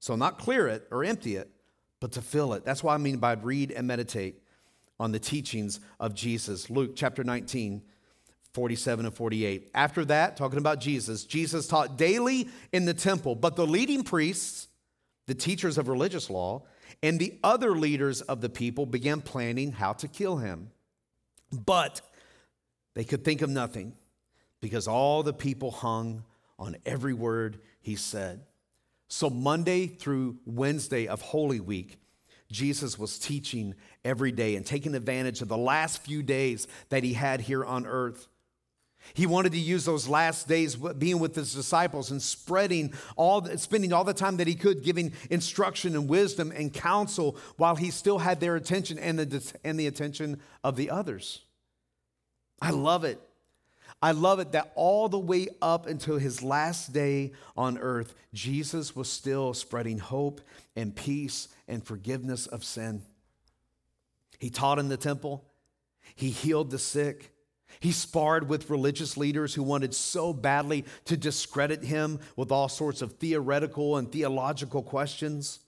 So, 0.00 0.16
not 0.16 0.38
clear 0.38 0.66
it 0.66 0.88
or 0.90 1.04
empty 1.04 1.36
it, 1.36 1.50
but 2.00 2.12
to 2.12 2.22
fill 2.22 2.54
it. 2.54 2.64
That's 2.64 2.82
what 2.82 2.94
I 2.94 2.96
mean 2.96 3.18
by 3.18 3.34
read 3.34 3.70
and 3.70 3.86
meditate 3.86 4.42
on 4.98 5.12
the 5.12 5.18
teachings 5.18 5.78
of 6.00 6.14
Jesus. 6.14 6.70
Luke 6.70 6.92
chapter 6.96 7.22
19, 7.22 7.82
47 8.54 9.06
and 9.06 9.14
48. 9.14 9.70
After 9.74 10.04
that, 10.06 10.36
talking 10.36 10.58
about 10.58 10.80
Jesus, 10.80 11.24
Jesus 11.24 11.68
taught 11.68 11.98
daily 11.98 12.48
in 12.72 12.86
the 12.86 12.94
temple, 12.94 13.34
but 13.34 13.56
the 13.56 13.66
leading 13.66 14.02
priests, 14.02 14.68
the 15.26 15.34
teachers 15.34 15.76
of 15.76 15.88
religious 15.88 16.30
law, 16.30 16.62
and 17.02 17.18
the 17.18 17.38
other 17.42 17.72
leaders 17.72 18.20
of 18.20 18.40
the 18.40 18.48
people 18.48 18.86
began 18.86 19.20
planning 19.20 19.72
how 19.72 19.92
to 19.94 20.08
kill 20.08 20.38
him. 20.38 20.70
But 21.52 22.00
they 22.94 23.04
could 23.04 23.24
think 23.24 23.42
of 23.42 23.50
nothing 23.50 23.94
because 24.60 24.86
all 24.86 25.22
the 25.22 25.32
people 25.32 25.70
hung 25.70 26.24
on 26.58 26.76
every 26.84 27.14
word 27.14 27.60
he 27.80 27.96
said. 27.96 28.42
So, 29.08 29.28
Monday 29.28 29.86
through 29.86 30.38
Wednesday 30.46 31.08
of 31.08 31.20
Holy 31.20 31.58
Week, 31.58 31.98
Jesus 32.52 32.98
was 32.98 33.18
teaching 33.18 33.74
every 34.04 34.32
day 34.32 34.56
and 34.56 34.64
taking 34.64 34.94
advantage 34.94 35.40
of 35.42 35.48
the 35.48 35.56
last 35.56 36.02
few 36.02 36.22
days 36.22 36.68
that 36.90 37.02
he 37.02 37.14
had 37.14 37.40
here 37.40 37.64
on 37.64 37.86
earth. 37.86 38.28
He 39.14 39.26
wanted 39.26 39.52
to 39.52 39.58
use 39.58 39.84
those 39.84 40.08
last 40.08 40.46
days 40.46 40.76
being 40.76 41.18
with 41.18 41.34
his 41.34 41.54
disciples 41.54 42.10
and 42.10 42.20
spreading 42.20 42.92
all, 43.16 43.44
spending 43.56 43.92
all 43.92 44.04
the 44.04 44.14
time 44.14 44.36
that 44.36 44.46
he 44.46 44.54
could, 44.54 44.82
giving 44.82 45.12
instruction 45.30 45.96
and 45.96 46.08
wisdom 46.08 46.52
and 46.54 46.72
counsel 46.72 47.36
while 47.56 47.76
he 47.76 47.90
still 47.90 48.18
had 48.18 48.40
their 48.40 48.56
attention 48.56 48.98
and 48.98 49.18
the, 49.18 49.52
and 49.64 49.80
the 49.80 49.86
attention 49.86 50.40
of 50.62 50.76
the 50.76 50.90
others. 50.90 51.40
I 52.60 52.70
love 52.70 53.04
it. 53.04 53.20
I 54.02 54.12
love 54.12 54.38
it 54.38 54.52
that 54.52 54.72
all 54.76 55.08
the 55.08 55.18
way 55.18 55.48
up 55.60 55.86
until 55.86 56.16
his 56.16 56.42
last 56.42 56.92
day 56.92 57.32
on 57.56 57.76
earth, 57.78 58.14
Jesus 58.32 58.96
was 58.96 59.10
still 59.10 59.52
spreading 59.52 59.98
hope 59.98 60.40
and 60.74 60.94
peace 60.94 61.48
and 61.68 61.84
forgiveness 61.84 62.46
of 62.46 62.64
sin. 62.64 63.02
He 64.38 64.48
taught 64.48 64.78
in 64.78 64.88
the 64.88 64.96
temple, 64.96 65.44
he 66.14 66.30
healed 66.30 66.70
the 66.70 66.78
sick. 66.78 67.34
He 67.78 67.92
sparred 67.92 68.48
with 68.48 68.68
religious 68.68 69.16
leaders 69.16 69.54
who 69.54 69.62
wanted 69.62 69.94
so 69.94 70.32
badly 70.32 70.84
to 71.04 71.16
discredit 71.16 71.84
him 71.84 72.18
with 72.36 72.50
all 72.50 72.68
sorts 72.68 73.02
of 73.02 73.12
theoretical 73.12 73.96
and 73.96 74.10
theological 74.10 74.82
questions. 74.82 75.60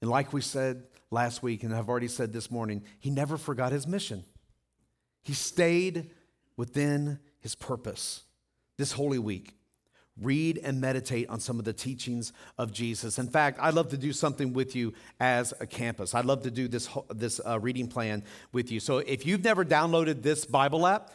And 0.00 0.10
like 0.10 0.32
we 0.32 0.40
said 0.40 0.82
last 1.10 1.42
week, 1.42 1.62
and 1.62 1.74
I've 1.74 1.88
already 1.88 2.08
said 2.08 2.32
this 2.32 2.50
morning, 2.50 2.82
he 2.98 3.10
never 3.10 3.36
forgot 3.36 3.70
his 3.70 3.86
mission. 3.86 4.24
He 5.22 5.34
stayed 5.34 6.10
within 6.56 7.18
his 7.40 7.54
purpose 7.54 8.22
this 8.76 8.92
Holy 8.92 9.18
Week. 9.18 9.54
Read 10.20 10.58
and 10.58 10.80
meditate 10.80 11.28
on 11.28 11.40
some 11.40 11.58
of 11.58 11.64
the 11.64 11.72
teachings 11.72 12.32
of 12.58 12.72
Jesus. 12.72 13.18
In 13.18 13.28
fact, 13.28 13.58
I'd 13.60 13.74
love 13.74 13.88
to 13.90 13.96
do 13.96 14.12
something 14.12 14.52
with 14.52 14.76
you 14.76 14.92
as 15.18 15.54
a 15.60 15.66
campus. 15.66 16.14
I'd 16.14 16.26
love 16.26 16.42
to 16.42 16.50
do 16.50 16.68
this, 16.68 16.88
this 17.14 17.40
uh, 17.46 17.58
reading 17.58 17.88
plan 17.88 18.22
with 18.52 18.70
you. 18.70 18.80
So 18.80 18.98
if 18.98 19.24
you've 19.24 19.44
never 19.44 19.64
downloaded 19.64 20.22
this 20.22 20.44
Bible 20.44 20.86
app, 20.86 21.10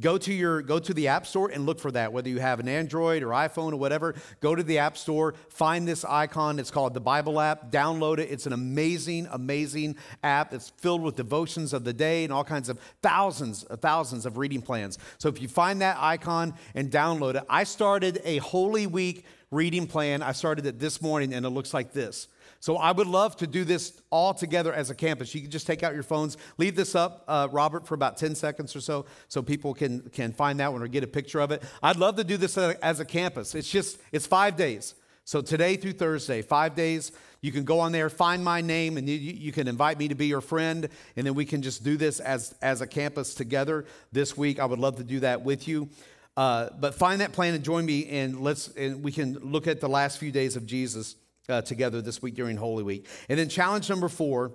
Go 0.00 0.18
to 0.18 0.32
your 0.32 0.60
go 0.60 0.80
to 0.80 0.92
the 0.92 1.06
App 1.06 1.24
Store 1.24 1.48
and 1.48 1.66
look 1.66 1.78
for 1.78 1.92
that. 1.92 2.12
Whether 2.12 2.28
you 2.28 2.40
have 2.40 2.58
an 2.58 2.68
Android 2.68 3.22
or 3.22 3.28
iPhone 3.28 3.72
or 3.72 3.76
whatever, 3.76 4.16
go 4.40 4.56
to 4.56 4.62
the 4.64 4.78
App 4.78 4.96
Store, 4.96 5.34
find 5.50 5.86
this 5.86 6.04
icon. 6.04 6.58
It's 6.58 6.72
called 6.72 6.94
the 6.94 7.00
Bible 7.00 7.40
app. 7.40 7.70
Download 7.70 8.18
it. 8.18 8.28
It's 8.28 8.46
an 8.46 8.52
amazing, 8.52 9.28
amazing 9.30 9.96
app. 10.24 10.52
It's 10.52 10.70
filled 10.78 11.02
with 11.02 11.14
devotions 11.14 11.72
of 11.72 11.84
the 11.84 11.92
day 11.92 12.24
and 12.24 12.32
all 12.32 12.42
kinds 12.42 12.68
of 12.68 12.80
thousands, 13.02 13.64
uh, 13.70 13.76
thousands 13.76 14.26
of 14.26 14.36
reading 14.36 14.62
plans. 14.62 14.98
So 15.18 15.28
if 15.28 15.40
you 15.40 15.46
find 15.46 15.80
that 15.80 15.96
icon 16.00 16.54
and 16.74 16.90
download 16.90 17.36
it, 17.36 17.44
I 17.48 17.62
started 17.62 18.20
a 18.24 18.38
Holy 18.38 18.88
Week 18.88 19.24
reading 19.52 19.86
plan. 19.86 20.22
I 20.22 20.32
started 20.32 20.66
it 20.66 20.80
this 20.80 21.00
morning, 21.00 21.32
and 21.32 21.46
it 21.46 21.50
looks 21.50 21.72
like 21.72 21.92
this. 21.92 22.26
So 22.66 22.78
I 22.78 22.90
would 22.90 23.06
love 23.06 23.36
to 23.36 23.46
do 23.46 23.62
this 23.62 24.02
all 24.10 24.34
together 24.34 24.74
as 24.74 24.90
a 24.90 24.94
campus. 24.96 25.32
You 25.36 25.40
can 25.40 25.52
just 25.52 25.68
take 25.68 25.84
out 25.84 25.94
your 25.94 26.02
phones, 26.02 26.36
leave 26.58 26.74
this 26.74 26.96
up, 26.96 27.22
uh, 27.28 27.46
Robert, 27.52 27.86
for 27.86 27.94
about 27.94 28.16
10 28.16 28.34
seconds 28.34 28.74
or 28.74 28.80
so, 28.80 29.06
so 29.28 29.40
people 29.40 29.72
can, 29.72 30.00
can 30.10 30.32
find 30.32 30.58
that 30.58 30.72
one 30.72 30.82
or 30.82 30.88
get 30.88 31.04
a 31.04 31.06
picture 31.06 31.38
of 31.38 31.52
it. 31.52 31.62
I'd 31.80 31.94
love 31.94 32.16
to 32.16 32.24
do 32.24 32.36
this 32.36 32.58
as 32.58 32.98
a 32.98 33.04
campus. 33.04 33.54
It's 33.54 33.70
just, 33.70 34.00
it's 34.10 34.26
five 34.26 34.56
days. 34.56 34.96
So 35.24 35.42
today 35.42 35.76
through 35.76 35.92
Thursday, 35.92 36.42
five 36.42 36.74
days, 36.74 37.12
you 37.40 37.52
can 37.52 37.62
go 37.62 37.78
on 37.78 37.92
there, 37.92 38.10
find 38.10 38.42
my 38.42 38.62
name, 38.62 38.96
and 38.96 39.08
you, 39.08 39.14
you, 39.16 39.52
can 39.52 39.68
invite 39.68 39.96
me 39.96 40.08
to 40.08 40.16
be 40.16 40.26
your 40.26 40.40
friend, 40.40 40.88
and 41.14 41.24
then 41.24 41.34
we 41.34 41.44
can 41.44 41.62
just 41.62 41.84
do 41.84 41.96
this 41.96 42.18
as, 42.18 42.52
as 42.60 42.80
a 42.80 42.86
campus 42.88 43.36
together 43.36 43.84
this 44.10 44.36
week. 44.36 44.58
I 44.58 44.64
would 44.64 44.80
love 44.80 44.96
to 44.96 45.04
do 45.04 45.20
that 45.20 45.42
with 45.42 45.68
you. 45.68 45.88
Uh, 46.36 46.70
but 46.80 46.96
find 46.96 47.20
that 47.20 47.30
plan 47.30 47.54
and 47.54 47.62
join 47.62 47.86
me, 47.86 48.08
and 48.08 48.40
let's 48.40 48.66
and 48.74 49.04
we 49.04 49.12
can 49.12 49.34
look 49.34 49.68
at 49.68 49.80
the 49.80 49.88
last 49.88 50.18
few 50.18 50.32
days 50.32 50.56
of 50.56 50.66
Jesus 50.66 51.14
uh, 51.48 51.62
together 51.62 52.00
this 52.02 52.22
week 52.22 52.34
during 52.34 52.56
Holy 52.56 52.82
Week. 52.82 53.06
And 53.28 53.38
then 53.38 53.48
challenge 53.48 53.88
number 53.88 54.08
four 54.08 54.52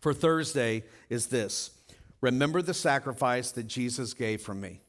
for 0.00 0.12
Thursday 0.12 0.84
is 1.08 1.28
this 1.28 1.70
remember 2.20 2.62
the 2.62 2.74
sacrifice 2.74 3.50
that 3.52 3.66
Jesus 3.66 4.14
gave 4.14 4.40
for 4.40 4.54
me. 4.54 4.80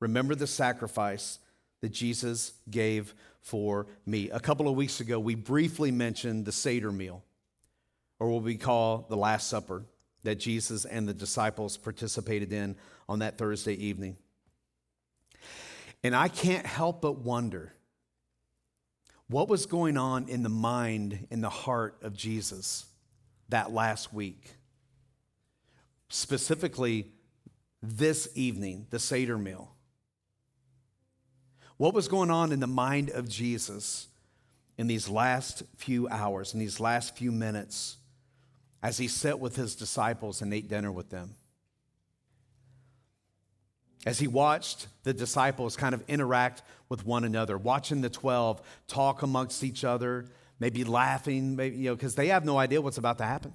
Remember 0.00 0.34
the 0.34 0.46
sacrifice 0.46 1.38
that 1.82 1.90
Jesus 1.90 2.52
gave 2.70 3.14
for 3.40 3.86
me. 4.06 4.30
A 4.30 4.40
couple 4.40 4.68
of 4.68 4.76
weeks 4.76 5.00
ago, 5.00 5.18
we 5.18 5.34
briefly 5.34 5.90
mentioned 5.90 6.44
the 6.44 6.52
Seder 6.52 6.92
meal, 6.92 7.22
or 8.18 8.30
what 8.30 8.42
we 8.42 8.56
call 8.56 9.06
the 9.08 9.16
Last 9.16 9.48
Supper, 9.48 9.84
that 10.22 10.36
Jesus 10.36 10.84
and 10.84 11.08
the 11.08 11.14
disciples 11.14 11.76
participated 11.76 12.52
in 12.52 12.76
on 13.08 13.20
that 13.20 13.38
Thursday 13.38 13.74
evening. 13.74 14.16
And 16.02 16.14
I 16.14 16.28
can't 16.28 16.66
help 16.66 17.02
but 17.02 17.18
wonder 17.18 17.72
what 19.30 19.48
was 19.48 19.64
going 19.64 19.96
on 19.96 20.28
in 20.28 20.42
the 20.42 20.48
mind, 20.48 21.28
in 21.30 21.40
the 21.40 21.48
heart 21.48 21.96
of 22.02 22.14
Jesus 22.14 22.86
that 23.48 23.70
last 23.70 24.12
week? 24.12 24.54
Specifically, 26.08 27.06
this 27.80 28.28
evening, 28.34 28.88
the 28.90 28.98
Seder 28.98 29.38
meal. 29.38 29.72
What 31.76 31.94
was 31.94 32.08
going 32.08 32.30
on 32.30 32.50
in 32.50 32.58
the 32.58 32.66
mind 32.66 33.10
of 33.10 33.28
Jesus 33.28 34.08
in 34.76 34.88
these 34.88 35.08
last 35.08 35.62
few 35.76 36.08
hours, 36.08 36.52
in 36.52 36.58
these 36.58 36.80
last 36.80 37.16
few 37.16 37.30
minutes, 37.30 37.98
as 38.82 38.98
he 38.98 39.06
sat 39.06 39.38
with 39.38 39.54
his 39.54 39.76
disciples 39.76 40.42
and 40.42 40.52
ate 40.52 40.68
dinner 40.68 40.90
with 40.90 41.10
them? 41.10 41.36
As 44.06 44.18
he 44.18 44.26
watched 44.26 44.86
the 45.02 45.12
disciples 45.12 45.76
kind 45.76 45.94
of 45.94 46.02
interact 46.08 46.62
with 46.88 47.04
one 47.04 47.24
another, 47.24 47.58
watching 47.58 48.00
the 48.00 48.10
12 48.10 48.60
talk 48.88 49.22
amongst 49.22 49.62
each 49.62 49.84
other, 49.84 50.26
maybe 50.58 50.84
laughing, 50.84 51.56
maybe, 51.56 51.76
you 51.76 51.90
know, 51.90 51.94
because 51.94 52.14
they 52.14 52.28
have 52.28 52.44
no 52.44 52.58
idea 52.58 52.80
what's 52.80 52.98
about 52.98 53.18
to 53.18 53.24
happen. 53.24 53.52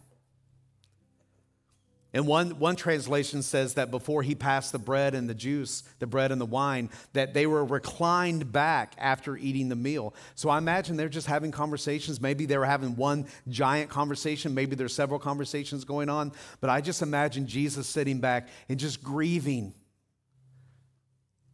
And 2.13 2.25
one, 2.25 2.60
one 2.60 2.77
translation 2.77 3.41
says 3.41 3.73
that 3.73 3.91
before 3.91 4.23
he 4.23 4.36
passed 4.36 4.71
the 4.71 4.79
bread 4.79 5.15
and 5.15 5.29
the 5.29 5.34
juice, 5.34 5.84
the 5.99 6.08
bread 6.08 6.31
and 6.31 6.39
the 6.39 6.45
wine, 6.45 6.89
that 7.12 7.34
they 7.34 7.45
were 7.45 7.65
reclined 7.65 8.53
back 8.53 8.93
after 8.97 9.36
eating 9.36 9.67
the 9.67 9.75
meal. 9.75 10.15
So 10.34 10.47
I 10.47 10.58
imagine 10.58 10.95
they're 10.95 11.10
just 11.10 11.27
having 11.27 11.51
conversations. 11.51 12.21
Maybe 12.21 12.45
they 12.45 12.58
were 12.58 12.65
having 12.65 12.95
one 12.95 13.27
giant 13.49 13.89
conversation. 13.89 14.53
Maybe 14.53 14.77
there's 14.77 14.95
several 14.95 15.19
conversations 15.19 15.84
going 15.84 16.08
on. 16.08 16.31
But 16.62 16.69
I 16.69 16.79
just 16.79 17.01
imagine 17.01 17.47
Jesus 17.47 17.86
sitting 17.86 18.21
back 18.21 18.47
and 18.69 18.79
just 18.79 19.03
grieving 19.03 19.73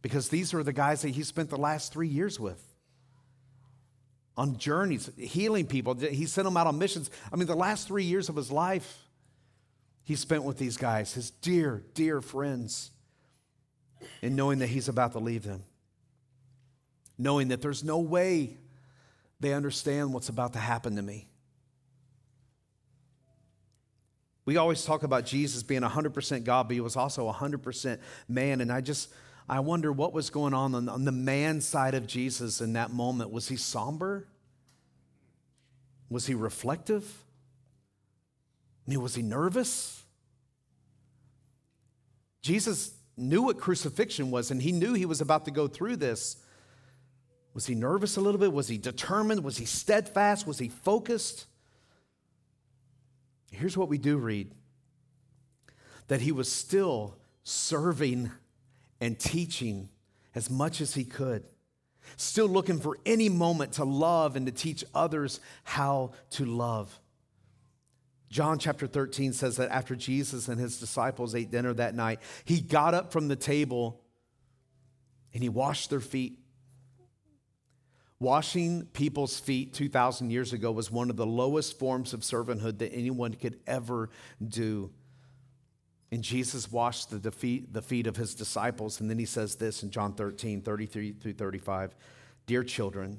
because 0.02 0.28
these 0.28 0.52
are 0.52 0.62
the 0.62 0.72
guys 0.72 1.02
that 1.02 1.10
he 1.10 1.22
spent 1.22 1.48
the 1.48 1.56
last 1.56 1.92
three 1.92 2.08
years 2.08 2.38
with 2.38 2.62
on 4.36 4.56
journeys, 4.56 5.10
healing 5.16 5.66
people. 5.66 5.94
He 5.94 6.26
sent 6.26 6.44
them 6.44 6.56
out 6.56 6.66
on 6.66 6.78
missions. 6.78 7.10
I 7.32 7.36
mean, 7.36 7.46
the 7.46 7.54
last 7.54 7.86
three 7.86 8.04
years 8.04 8.28
of 8.28 8.36
his 8.36 8.50
life, 8.50 8.98
he 10.04 10.16
spent 10.16 10.44
with 10.44 10.58
these 10.58 10.76
guys, 10.76 11.14
his 11.14 11.30
dear, 11.30 11.82
dear 11.94 12.20
friends, 12.20 12.90
and 14.20 14.34
knowing 14.34 14.58
that 14.58 14.68
he's 14.68 14.88
about 14.88 15.12
to 15.12 15.18
leave 15.18 15.44
them, 15.44 15.62
knowing 17.18 17.48
that 17.48 17.62
there's 17.62 17.84
no 17.84 17.98
way 17.98 18.56
they 19.38 19.52
understand 19.52 20.12
what's 20.12 20.28
about 20.28 20.54
to 20.54 20.58
happen 20.58 20.96
to 20.96 21.02
me. 21.02 21.28
We 24.44 24.56
always 24.56 24.84
talk 24.84 25.04
about 25.04 25.24
Jesus 25.24 25.62
being 25.62 25.82
100% 25.82 26.44
God, 26.44 26.66
but 26.66 26.74
he 26.74 26.80
was 26.80 26.96
also 26.96 27.30
100% 27.30 27.98
man. 28.28 28.60
And 28.60 28.72
I 28.72 28.80
just, 28.80 29.10
I 29.48 29.60
wonder 29.60 29.92
what 29.92 30.12
was 30.12 30.30
going 30.30 30.54
on, 30.54 30.88
on 30.88 31.04
the 31.04 31.12
man 31.12 31.60
side 31.60 31.94
of 31.94 32.06
Jesus 32.06 32.60
in 32.60 32.74
that 32.74 32.92
moment. 32.92 33.30
Was 33.30 33.48
he 33.48 33.56
somber? 33.56 34.26
Was 36.08 36.26
he 36.26 36.34
reflective? 36.34 37.04
I 38.86 38.90
mean, 38.90 39.00
was 39.00 39.14
he 39.14 39.22
nervous? 39.22 40.02
Jesus 42.42 42.94
knew 43.16 43.42
what 43.42 43.58
crucifixion 43.58 44.30
was, 44.30 44.50
and 44.50 44.60
he 44.60 44.72
knew 44.72 44.94
he 44.94 45.06
was 45.06 45.20
about 45.20 45.44
to 45.44 45.50
go 45.50 45.68
through 45.68 45.96
this. 45.96 46.36
Was 47.54 47.66
he 47.66 47.74
nervous 47.74 48.16
a 48.16 48.20
little 48.20 48.40
bit? 48.40 48.52
Was 48.52 48.68
he 48.68 48.78
determined? 48.78 49.44
Was 49.44 49.58
he 49.58 49.64
steadfast? 49.64 50.46
Was 50.46 50.58
he 50.58 50.68
focused? 50.68 51.46
Here's 53.50 53.76
what 53.76 53.88
we 53.88 53.98
do 53.98 54.16
read 54.16 54.50
that 56.08 56.20
he 56.20 56.32
was 56.32 56.50
still 56.50 57.16
serving 57.44 58.30
and 59.02 59.18
teaching 59.18 59.88
as 60.32 60.48
much 60.48 60.80
as 60.80 60.94
he 60.94 61.04
could. 61.04 61.42
Still 62.16 62.46
looking 62.46 62.78
for 62.78 62.96
any 63.04 63.28
moment 63.28 63.72
to 63.72 63.84
love 63.84 64.36
and 64.36 64.46
to 64.46 64.52
teach 64.52 64.84
others 64.94 65.40
how 65.64 66.12
to 66.30 66.44
love. 66.44 67.00
John 68.30 68.60
chapter 68.60 68.86
13 68.86 69.32
says 69.32 69.56
that 69.56 69.70
after 69.70 69.96
Jesus 69.96 70.46
and 70.46 70.58
his 70.58 70.78
disciples 70.78 71.34
ate 71.34 71.50
dinner 71.50 71.74
that 71.74 71.96
night, 71.96 72.20
he 72.44 72.60
got 72.60 72.94
up 72.94 73.12
from 73.12 73.26
the 73.26 73.34
table 73.34 74.00
and 75.34 75.42
he 75.42 75.48
washed 75.48 75.90
their 75.90 76.00
feet. 76.00 76.38
Washing 78.20 78.86
people's 78.92 79.40
feet 79.40 79.74
2,000 79.74 80.30
years 80.30 80.52
ago 80.52 80.70
was 80.70 80.92
one 80.92 81.10
of 81.10 81.16
the 81.16 81.26
lowest 81.26 81.76
forms 81.76 82.14
of 82.14 82.20
servanthood 82.20 82.78
that 82.78 82.94
anyone 82.94 83.34
could 83.34 83.58
ever 83.66 84.10
do. 84.46 84.92
And 86.12 86.22
Jesus 86.22 86.70
washed 86.70 87.08
the, 87.10 87.18
defeat, 87.18 87.72
the 87.72 87.80
feet 87.80 88.06
of 88.06 88.16
his 88.16 88.34
disciples. 88.34 89.00
And 89.00 89.08
then 89.08 89.18
he 89.18 89.24
says 89.24 89.56
this 89.56 89.82
in 89.82 89.90
John 89.90 90.12
13, 90.12 90.60
33 90.60 91.12
through 91.12 91.32
35 91.32 91.96
Dear 92.44 92.62
children, 92.62 93.18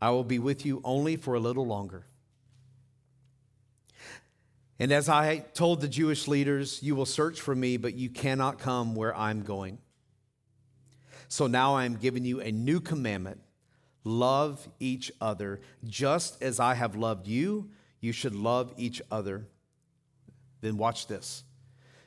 I 0.00 0.10
will 0.10 0.24
be 0.24 0.38
with 0.38 0.66
you 0.66 0.82
only 0.84 1.16
for 1.16 1.34
a 1.34 1.40
little 1.40 1.66
longer. 1.66 2.04
And 4.78 4.92
as 4.92 5.08
I 5.08 5.38
told 5.38 5.80
the 5.80 5.88
Jewish 5.88 6.28
leaders, 6.28 6.82
you 6.82 6.94
will 6.94 7.06
search 7.06 7.40
for 7.40 7.54
me, 7.54 7.78
but 7.78 7.94
you 7.94 8.10
cannot 8.10 8.58
come 8.58 8.94
where 8.94 9.16
I'm 9.16 9.42
going. 9.42 9.78
So 11.28 11.46
now 11.46 11.74
I 11.74 11.84
am 11.84 11.96
giving 11.96 12.24
you 12.24 12.40
a 12.40 12.52
new 12.52 12.80
commandment 12.80 13.40
love 14.04 14.68
each 14.80 15.10
other. 15.20 15.60
Just 15.84 16.42
as 16.42 16.60
I 16.60 16.74
have 16.74 16.94
loved 16.94 17.26
you, 17.26 17.70
you 18.00 18.12
should 18.12 18.34
love 18.34 18.72
each 18.76 19.00
other. 19.10 19.46
Then 20.60 20.76
watch 20.76 21.06
this. 21.06 21.44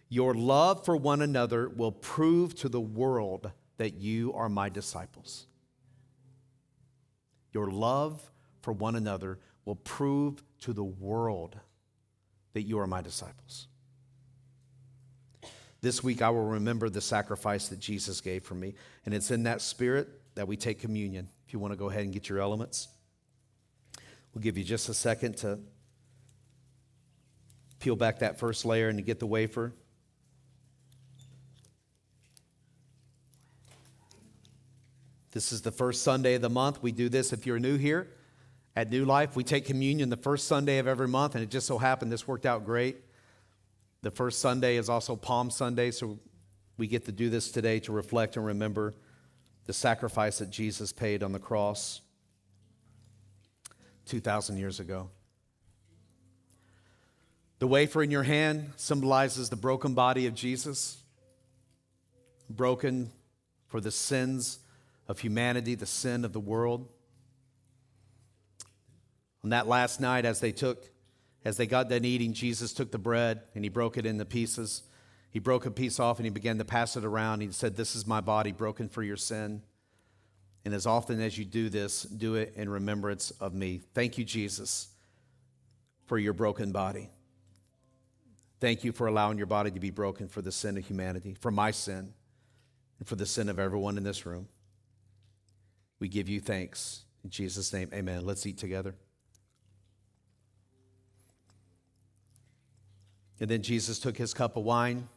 Your 0.09 0.33
love 0.33 0.85
for 0.85 0.95
one 0.95 1.21
another 1.21 1.69
will 1.69 1.91
prove 1.91 2.55
to 2.55 2.69
the 2.69 2.81
world 2.81 3.51
that 3.77 3.93
you 3.93 4.33
are 4.33 4.49
my 4.49 4.69
disciples. 4.69 5.47
Your 7.53 7.71
love 7.71 8.29
for 8.61 8.73
one 8.73 8.95
another 8.95 9.39
will 9.65 9.75
prove 9.75 10.43
to 10.61 10.73
the 10.73 10.83
world 10.83 11.57
that 12.53 12.63
you 12.63 12.79
are 12.79 12.87
my 12.87 13.01
disciples. 13.01 13.67
This 15.79 16.03
week, 16.03 16.21
I 16.21 16.29
will 16.29 16.45
remember 16.45 16.89
the 16.89 17.01
sacrifice 17.01 17.69
that 17.69 17.79
Jesus 17.79 18.21
gave 18.21 18.43
for 18.43 18.53
me. 18.53 18.75
And 19.05 19.13
it's 19.13 19.31
in 19.31 19.43
that 19.43 19.61
spirit 19.61 20.09
that 20.35 20.47
we 20.47 20.57
take 20.57 20.79
communion. 20.79 21.29
If 21.47 21.53
you 21.53 21.59
want 21.59 21.73
to 21.73 21.77
go 21.77 21.89
ahead 21.89 22.03
and 22.03 22.13
get 22.13 22.29
your 22.29 22.39
elements, 22.39 22.89
We'll 24.33 24.41
give 24.41 24.57
you 24.57 24.63
just 24.63 24.87
a 24.89 24.93
second 24.93 25.37
to 25.37 25.59
peel 27.82 27.96
back 27.96 28.20
that 28.20 28.39
first 28.39 28.63
layer 28.63 28.88
and 28.88 28.98
to 28.98 29.04
get 29.04 29.20
the 29.20 29.26
wafer. 29.26 29.74
This 35.32 35.52
is 35.52 35.62
the 35.62 35.72
first 35.72 36.04
Sunday 36.04 36.36
of 36.36 36.41
the 36.41 36.50
month. 36.50 36.84
We 36.84 36.91
do 36.91 37.10
this 37.10 37.34
if 37.34 37.46
you're 37.46 37.60
new 37.60 37.78
here 37.78 38.08
at 38.76 38.89
New 38.89 39.06
Life. 39.06 39.36
We 39.36 39.44
take 39.44 39.65
communion 39.65 40.10
the 40.10 40.17
first 40.17 40.48
Sunday 40.48 40.78
of 40.78 40.88
every 40.88 41.08
month, 41.08 41.36
and 41.36 41.44
it 41.44 41.50
just 41.50 41.67
so 41.67 41.78
happened 41.78 42.12
this 42.12 42.28
worked 42.28 42.46
out 42.46 42.65
great. 42.65 42.98
The 44.02 44.12
first 44.12 44.39
Sunday 44.39 44.78
is 44.78 44.89
also 44.89 45.15
Palm 45.15 45.50
Sunday, 45.50 45.91
so 45.91 46.20
we 46.78 46.88
get 46.88 47.06
to 47.06 47.12
do 47.12 47.30
this 47.30 47.52
today 47.52 47.80
to 47.82 47.91
reflect 47.91 48.38
and 48.38 48.46
remember 48.46 48.94
the 49.65 49.74
sacrifice 49.74 50.39
that 50.39 50.50
Jesus 50.50 50.91
paid 50.91 51.24
on 51.24 51.32
the 51.32 51.39
cross 51.39 52.02
2,000 54.06 54.58
years 54.58 54.80
ago. 54.80 55.10
The 57.62 57.67
wafer 57.67 58.02
in 58.02 58.10
your 58.10 58.24
hand 58.24 58.71
symbolizes 58.76 59.50
the 59.50 59.56
broken 59.56 59.93
body 59.93 60.26
of 60.26 60.34
Jesus, 60.34 60.97
broken 62.50 63.12
for 63.67 63.80
the 63.80 63.91
sins 63.91 64.58
of 65.08 65.19
humanity, 65.19 65.76
the 65.76 65.86
sin 65.86 66.26
of 66.26 66.34
the 66.34 66.39
world. 66.39 66.88
On 69.43 69.52
that 69.52 69.67
last 69.67 70.02
night, 70.02 70.26
as 70.26 70.39
they 70.39 70.52
took, 70.52 70.89
as 71.45 71.56
they 71.56 71.67
got 71.67 71.88
done 71.88 72.04
eating, 72.04 72.34
Jesus 72.34 72.74
took 72.74 72.91
the 72.91 72.97
bread 72.97 73.41
and 73.54 73.63
he 73.63 73.69
broke 73.69 73.95
it 73.95 74.08
into 74.08 74.26
pieces. 74.26 74.82
He 75.30 75.38
broke 75.38 75.67
a 75.67 75.71
piece 75.71 76.00
off 76.00 76.17
and 76.17 76.26
he 76.26 76.32
began 76.32 76.58
to 76.58 76.65
pass 76.65 76.97
it 76.97 77.06
around. 77.06 77.41
He 77.41 77.52
said, 77.52 77.76
This 77.76 77.95
is 77.95 78.08
my 78.08 78.21
body 78.21 78.54
broken 78.54 78.89
for 78.89 79.04
your 79.04 79.17
sin. 79.17 79.62
And 80.65 80.74
as 80.74 80.88
often 80.88 81.21
as 81.21 81.38
you 81.38 81.45
do 81.45 81.69
this, 81.69 82.02
do 82.02 82.34
it 82.34 82.54
in 82.56 82.69
remembrance 82.69 83.30
of 83.39 83.54
me. 83.54 83.82
Thank 83.93 84.17
you, 84.17 84.26
Jesus, 84.26 84.88
for 86.08 86.17
your 86.17 86.34
broken 86.34 86.71
body. 86.71 87.12
Thank 88.62 88.84
you 88.84 88.91
for 88.91 89.08
allowing 89.08 89.39
your 89.39 89.47
body 89.47 89.71
to 89.71 89.80
be 89.80 89.89
broken 89.89 90.28
for 90.28 90.43
the 90.43 90.52
sin 90.52 90.78
of 90.78 90.86
humanity, 90.86 91.34
for 91.34 91.50
my 91.50 91.71
sin, 91.71 92.13
and 93.00 93.08
for 93.08 93.15
the 93.15 93.26
sin 93.26 93.50
of 93.50 93.58
everyone 93.58 93.97
in 93.97 94.04
this 94.04 94.24
room. 94.24 94.47
We 96.00 96.08
give 96.08 96.30
you 96.30 96.39
thanks. 96.39 97.04
In 97.24 97.32
Jesus' 97.32 97.74
name, 97.74 97.89
amen. 97.91 98.24
Let's 98.24 98.45
eat 98.45 98.60
together. 98.60 98.93
And 103.39 103.50
then 103.50 103.63
Jesus 103.63 103.97
took 103.97 104.15
his 104.15 104.32
cup 104.36 104.56
of 104.56 104.63
wine 104.63 105.08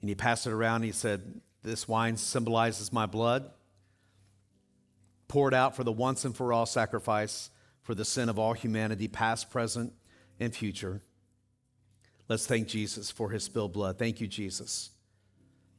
and 0.00 0.08
he 0.08 0.14
passed 0.14 0.46
it 0.46 0.52
around. 0.52 0.84
he 0.84 0.92
said, 0.92 1.40
This 1.64 1.88
wine 1.88 2.16
symbolizes 2.16 2.92
my 2.92 3.06
blood, 3.06 3.50
poured 5.26 5.54
out 5.54 5.74
for 5.74 5.82
the 5.82 5.90
once 5.90 6.24
and 6.24 6.36
for 6.36 6.52
all 6.52 6.66
sacrifice 6.66 7.50
for 7.82 7.96
the 7.96 8.04
sin 8.04 8.28
of 8.28 8.38
all 8.38 8.52
humanity, 8.52 9.08
past, 9.08 9.50
present, 9.50 9.92
and 10.38 10.54
future. 10.54 11.02
Let's 12.32 12.46
thank 12.46 12.66
Jesus 12.66 13.10
for 13.10 13.28
his 13.28 13.44
spilled 13.44 13.74
blood. 13.74 13.98
Thank 13.98 14.18
you, 14.18 14.26
Jesus 14.26 14.88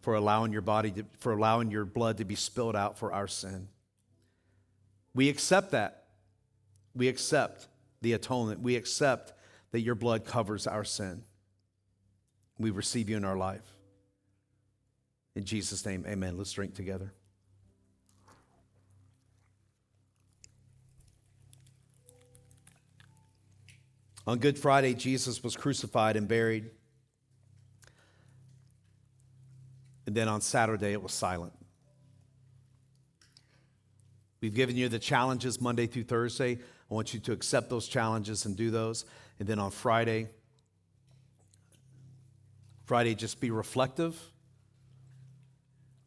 for 0.04 0.16
allowing 0.16 0.52
your 0.52 0.62
body 0.62 0.92
to, 0.92 1.06
for 1.18 1.32
allowing 1.32 1.72
your 1.72 1.86
blood 1.86 2.18
to 2.18 2.26
be 2.26 2.36
spilled 2.36 2.76
out 2.76 2.98
for 2.98 3.14
our 3.14 3.28
sin. 3.28 3.70
We 5.16 5.30
accept 5.30 5.72
that. 5.72 6.04
We 6.94 7.08
accept 7.08 7.70
the 8.02 8.12
atonement. 8.12 8.60
We 8.60 8.76
accept 8.76 9.32
that 9.72 9.80
your 9.80 9.96
blood 9.96 10.26
covers 10.26 10.68
our 10.68 10.84
sin. 10.84 11.24
We 12.60 12.70
receive 12.70 13.10
you 13.10 13.16
in 13.16 13.24
our 13.24 13.38
life. 13.38 13.66
In 15.36 15.46
Jesus' 15.46 15.86
name, 15.86 16.06
amen. 16.06 16.38
Let's 16.38 16.52
drink 16.52 16.76
together. 16.76 17.14
On 24.26 24.38
Good 24.38 24.58
Friday, 24.58 24.94
Jesus 24.94 25.44
was 25.44 25.56
crucified 25.56 26.16
and 26.16 26.28
buried. 26.28 26.70
And 30.06 30.16
then 30.16 30.28
on 30.28 30.42
Saturday, 30.42 30.94
it 30.94 31.02
was 31.02 31.12
silent. 31.12 31.54
We've 34.42 34.54
given 34.54 34.76
you 34.76 34.90
the 34.90 35.00
challenges 35.00 35.62
Monday 35.62 35.88
through 35.88 36.04
Thursday. 36.04 36.54
I 36.56 36.94
want 36.94 37.14
you 37.14 37.20
to 37.22 37.32
accept 37.32 37.70
those 37.70 37.88
challenges 37.88 38.46
and 38.46 38.56
do 38.56 38.72
those. 38.72 39.06
And 39.40 39.48
then 39.48 39.60
on 39.60 39.72
Friday, 39.72 40.28
Friday, 42.86 43.16
just 43.16 43.40
be 43.40 43.52
reflective. 43.52 44.22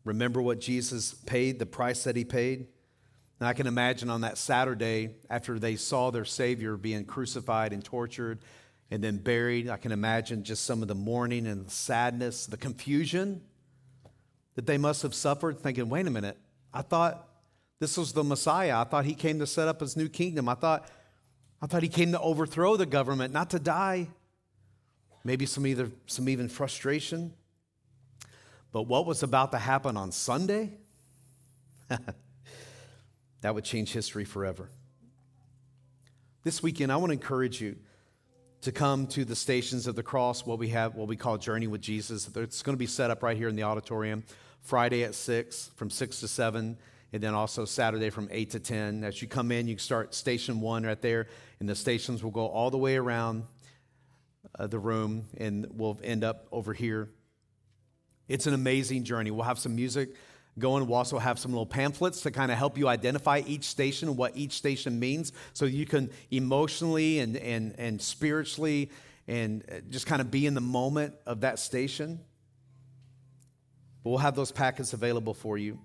Remember 0.05 0.41
what 0.41 0.61
Jesus 0.61 1.15
paid, 1.15 1.59
the 1.59 1.67
price 1.67 2.05
that 2.05 2.15
he 2.15 2.25
paid. 2.25 2.69
And 3.39 3.49
I 3.49 3.53
can 3.53 3.67
imagine 3.67 4.09
on 4.09 4.23
that 4.23 4.39
Saturday, 4.39 5.11
after 5.29 5.59
they 5.59 5.77
saw 5.77 6.11
their 6.11 6.25
Savior 6.25 6.77
being 6.77 7.05
crucified 7.05 7.73
and 7.73 7.85
tortured 7.85 8.39
and 8.91 9.05
then 9.05 9.19
buried, 9.19 9.69
I 9.69 9.77
can 9.77 9.93
imagine 9.93 10.43
just 10.43 10.65
some 10.65 10.81
of 10.81 10.89
the 10.89 10.95
mourning 10.95 11.47
and 11.47 11.67
the 11.67 11.71
sadness, 11.71 12.47
the 12.47 12.57
confusion 12.57 13.43
that 14.55 14.67
they 14.67 14.79
must 14.79 15.03
have 15.03 15.15
suffered, 15.15 15.61
thinking, 15.61 15.91
wait 15.91 16.07
a 16.07 16.11
minute, 16.11 16.39
I 16.73 16.81
thought 16.81 17.29
this 17.79 17.99
was 17.99 18.15
the 18.15 18.25
Messiah. 18.25 18.81
I 18.81 18.85
thought 18.85 19.05
he 19.05 19.15
came 19.15 19.39
to 19.41 19.47
set 19.47 19.69
up 19.69 19.81
his 19.81 19.97
new 19.97 20.09
kingdom. 20.09 20.49
I 20.49 20.55
thought, 20.55 20.89
I 21.61 21.67
thought 21.67 21.83
he 21.83 21.91
came 21.91 22.13
to 22.13 22.21
overthrow 22.21 22.77
the 22.77 22.87
government, 22.87 23.35
not 23.35 23.51
to 23.51 23.59
die. 23.59 24.09
Maybe 25.25 25.45
some 25.45 25.67
either 25.67 25.91
some 26.07 26.29
even 26.29 26.49
frustration. 26.49 27.35
But 28.73 28.83
what 28.83 29.05
was 29.05 29.23
about 29.23 29.53
to 29.53 29.59
happen 29.59 29.97
on 29.97 30.11
Sunday? 30.11 30.71
that 33.47 33.55
would 33.55 33.63
change 33.63 33.93
history 33.93 34.25
forever. 34.25 34.69
This 36.43 36.65
weekend, 36.65 36.91
I 36.91 36.97
want 36.97 37.11
to 37.11 37.13
encourage 37.13 37.61
you 37.61 37.77
to 38.63 38.73
come 38.73 39.07
to 39.07 39.25
the 39.25 39.37
stations 39.37 39.87
of 39.87 39.95
the 39.95 40.03
cross, 40.03 40.45
what 40.45 40.59
we 40.59 40.71
have, 40.71 40.97
what 40.97 41.07
we 41.07 41.15
call 41.15 41.39
Journey 41.39 41.69
with 41.69 41.81
Jesus. 41.81 42.29
It's 42.35 42.63
going 42.65 42.75
to 42.75 42.77
be 42.77 42.89
set 42.89 43.09
up 43.13 43.23
right 43.23 43.37
here 43.37 43.47
in 43.47 43.55
the 43.55 43.63
auditorium. 43.63 44.25
Friday 44.63 45.05
at 45.05 45.15
6, 45.15 45.71
from 45.77 45.91
6 45.91 46.19
to 46.19 46.27
7, 46.27 46.77
and 47.13 47.23
then 47.23 47.35
also 47.35 47.65
Saturday 47.65 48.11
from 48.11 48.29
8 48.33 48.51
to 48.51 48.59
10. 48.59 49.05
As 49.05 49.23
you 49.23 49.29
come 49.29 49.53
in, 49.53 49.69
you 49.69 49.77
can 49.77 49.81
start 49.81 50.13
station 50.13 50.61
one 50.61 50.83
right 50.83 51.01
there, 51.01 51.29
and 51.61 51.69
the 51.69 51.77
stations 51.77 52.25
will 52.25 52.33
go 52.33 52.49
all 52.49 52.73
the 52.73 52.79
way 52.79 52.97
around 52.97 53.45
uh, 54.59 54.67
the 54.67 54.81
room, 54.81 55.27
and 55.37 55.69
we'll 55.71 56.01
end 56.03 56.25
up 56.25 56.49
over 56.51 56.73
here. 56.73 57.11
It's 58.27 58.49
an 58.49 58.55
amazing 58.55 59.05
journey. 59.05 59.31
We'll 59.31 59.45
have 59.45 59.61
some 59.61 59.77
music 59.77 60.17
going. 60.59 60.87
We'll 60.87 60.97
also 60.97 61.19
have 61.19 61.39
some 61.39 61.53
little 61.53 61.67
pamphlets 61.67 62.23
to 62.23 62.31
kind 62.31 62.51
of 62.51 62.59
help 62.59 62.79
you 62.79 62.89
identify 62.89 63.43
each 63.47 63.65
station, 63.65 64.17
what 64.17 64.37
each 64.37 64.53
station 64.53 64.99
means, 64.99 65.33
so 65.53 65.65
you 65.65 65.87
can 65.87 66.11
emotionally 66.31 67.19
and, 67.19 67.37
and, 67.37 67.75
and 67.79 68.01
spiritually 68.01 68.91
and 69.29 69.65
uh, 69.71 69.77
just 69.91 70.07
kind 70.07 70.21
of 70.21 70.31
be 70.31 70.47
in 70.47 70.55
the 70.55 70.61
moment 70.61 71.15
of 71.27 71.41
that 71.41 71.59
station. 71.59 72.21
But 74.03 74.11
we'll 74.11 74.19
have 74.19 74.37
those 74.37 74.53
packets 74.53 74.93
available 74.93 75.35
for 75.35 75.59
you 75.59 75.79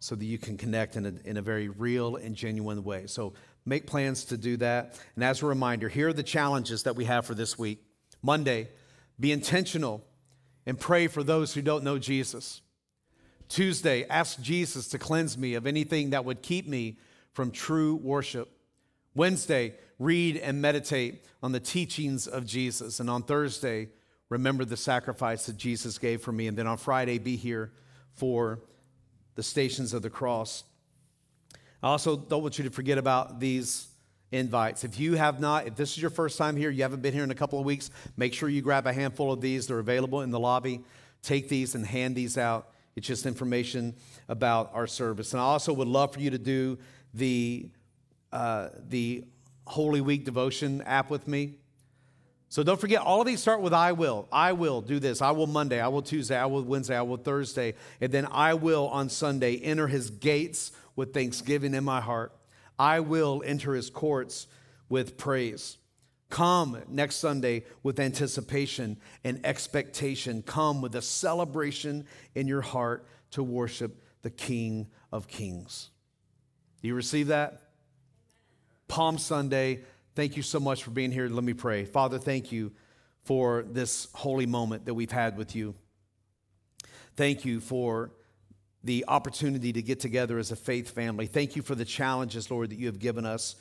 so 0.00 0.14
that 0.14 0.24
you 0.24 0.38
can 0.38 0.56
connect 0.56 0.96
in 0.96 1.06
a, 1.06 1.28
in 1.28 1.36
a 1.36 1.42
very 1.42 1.68
real 1.68 2.16
and 2.16 2.34
genuine 2.34 2.84
way. 2.84 3.06
So 3.06 3.34
make 3.66 3.86
plans 3.86 4.24
to 4.26 4.36
do 4.36 4.56
that. 4.58 4.98
And 5.16 5.24
as 5.24 5.42
a 5.42 5.46
reminder, 5.46 5.88
here 5.88 6.08
are 6.08 6.12
the 6.12 6.22
challenges 6.22 6.84
that 6.84 6.96
we 6.96 7.04
have 7.04 7.26
for 7.26 7.34
this 7.34 7.58
week. 7.58 7.82
Monday, 8.22 8.68
be 9.20 9.32
intentional 9.32 10.04
and 10.66 10.78
pray 10.78 11.08
for 11.08 11.22
those 11.22 11.52
who 11.54 11.62
don't 11.62 11.84
know 11.84 11.98
Jesus. 11.98 12.62
Tuesday, 13.48 14.06
ask 14.08 14.40
Jesus 14.40 14.88
to 14.88 14.98
cleanse 14.98 15.38
me 15.38 15.54
of 15.54 15.66
anything 15.66 16.10
that 16.10 16.24
would 16.24 16.42
keep 16.42 16.66
me 16.66 16.98
from 17.32 17.50
true 17.50 17.96
worship. 17.96 18.50
Wednesday, 19.14 19.74
read 19.98 20.36
and 20.36 20.60
meditate 20.60 21.24
on 21.42 21.52
the 21.52 21.60
teachings 21.60 22.26
of 22.26 22.46
Jesus. 22.46 23.00
And 23.00 23.08
on 23.08 23.22
Thursday, 23.22 23.88
remember 24.28 24.64
the 24.64 24.76
sacrifice 24.76 25.46
that 25.46 25.56
Jesus 25.56 25.98
gave 25.98 26.20
for 26.20 26.32
me. 26.32 26.46
And 26.46 26.56
then 26.56 26.66
on 26.66 26.76
Friday, 26.76 27.18
be 27.18 27.36
here 27.36 27.72
for 28.12 28.60
the 29.34 29.42
stations 29.42 29.94
of 29.94 30.02
the 30.02 30.10
cross. 30.10 30.64
I 31.82 31.88
also 31.88 32.16
don't 32.16 32.42
want 32.42 32.58
you 32.58 32.64
to 32.64 32.70
forget 32.70 32.98
about 32.98 33.40
these 33.40 33.86
invites. 34.30 34.84
If 34.84 34.98
you 34.98 35.14
have 35.14 35.40
not, 35.40 35.66
if 35.66 35.76
this 35.76 35.92
is 35.92 35.98
your 35.98 36.10
first 36.10 36.36
time 36.36 36.56
here, 36.56 36.70
you 36.70 36.82
haven't 36.82 37.02
been 37.02 37.14
here 37.14 37.24
in 37.24 37.30
a 37.30 37.36
couple 37.36 37.58
of 37.58 37.64
weeks, 37.64 37.90
make 38.16 38.34
sure 38.34 38.48
you 38.48 38.62
grab 38.62 38.86
a 38.86 38.92
handful 38.92 39.32
of 39.32 39.40
these. 39.40 39.68
They're 39.68 39.78
available 39.78 40.22
in 40.22 40.30
the 40.30 40.40
lobby. 40.40 40.82
Take 41.22 41.48
these 41.48 41.74
and 41.74 41.86
hand 41.86 42.14
these 42.14 42.36
out. 42.36 42.68
It's 42.98 43.06
just 43.06 43.26
information 43.26 43.94
about 44.28 44.70
our 44.74 44.86
service. 44.86 45.32
And 45.32 45.40
I 45.40 45.44
also 45.44 45.72
would 45.72 45.88
love 45.88 46.12
for 46.12 46.20
you 46.20 46.30
to 46.30 46.38
do 46.38 46.78
the, 47.14 47.70
uh, 48.32 48.70
the 48.88 49.24
Holy 49.66 50.00
Week 50.00 50.24
devotion 50.24 50.82
app 50.82 51.08
with 51.08 51.28
me. 51.28 51.54
So 52.48 52.62
don't 52.62 52.80
forget, 52.80 53.00
all 53.02 53.20
of 53.20 53.26
these 53.26 53.40
start 53.40 53.60
with 53.60 53.72
I 53.72 53.92
will. 53.92 54.26
I 54.32 54.52
will 54.52 54.80
do 54.80 54.98
this. 54.98 55.22
I 55.22 55.30
will 55.30 55.46
Monday. 55.46 55.80
I 55.80 55.88
will 55.88 56.02
Tuesday. 56.02 56.36
I 56.36 56.46
will 56.46 56.62
Wednesday. 56.62 56.96
I 56.96 57.02
will 57.02 57.18
Thursday. 57.18 57.74
And 58.00 58.10
then 58.10 58.26
I 58.30 58.54
will 58.54 58.88
on 58.88 59.10
Sunday 59.10 59.56
enter 59.58 59.86
his 59.86 60.10
gates 60.10 60.72
with 60.96 61.14
thanksgiving 61.14 61.74
in 61.74 61.84
my 61.84 62.00
heart. 62.00 62.32
I 62.78 63.00
will 63.00 63.42
enter 63.44 63.74
his 63.74 63.90
courts 63.90 64.46
with 64.88 65.16
praise. 65.16 65.76
Come 66.30 66.82
next 66.88 67.16
Sunday 67.16 67.64
with 67.82 67.98
anticipation 67.98 68.98
and 69.24 69.44
expectation. 69.44 70.42
Come 70.42 70.82
with 70.82 70.94
a 70.94 71.02
celebration 71.02 72.06
in 72.34 72.46
your 72.46 72.60
heart 72.60 73.06
to 73.30 73.42
worship 73.42 74.02
the 74.22 74.30
King 74.30 74.88
of 75.10 75.26
Kings. 75.26 75.90
Do 76.82 76.88
you 76.88 76.94
receive 76.94 77.28
that? 77.28 77.62
Palm 78.88 79.18
Sunday. 79.18 79.84
Thank 80.14 80.36
you 80.36 80.42
so 80.42 80.60
much 80.60 80.82
for 80.82 80.90
being 80.90 81.12
here. 81.12 81.28
Let 81.28 81.44
me 81.44 81.54
pray. 81.54 81.84
Father, 81.84 82.18
thank 82.18 82.52
you 82.52 82.72
for 83.24 83.64
this 83.68 84.08
holy 84.14 84.46
moment 84.46 84.86
that 84.86 84.94
we've 84.94 85.10
had 85.10 85.36
with 85.36 85.54
you. 85.54 85.74
Thank 87.16 87.44
you 87.44 87.60
for 87.60 88.12
the 88.84 89.04
opportunity 89.08 89.72
to 89.72 89.82
get 89.82 90.00
together 90.00 90.38
as 90.38 90.52
a 90.52 90.56
faith 90.56 90.90
family. 90.90 91.26
Thank 91.26 91.56
you 91.56 91.62
for 91.62 91.74
the 91.74 91.84
challenges, 91.84 92.50
Lord, 92.50 92.70
that 92.70 92.78
you 92.78 92.86
have 92.86 92.98
given 92.98 93.26
us 93.26 93.56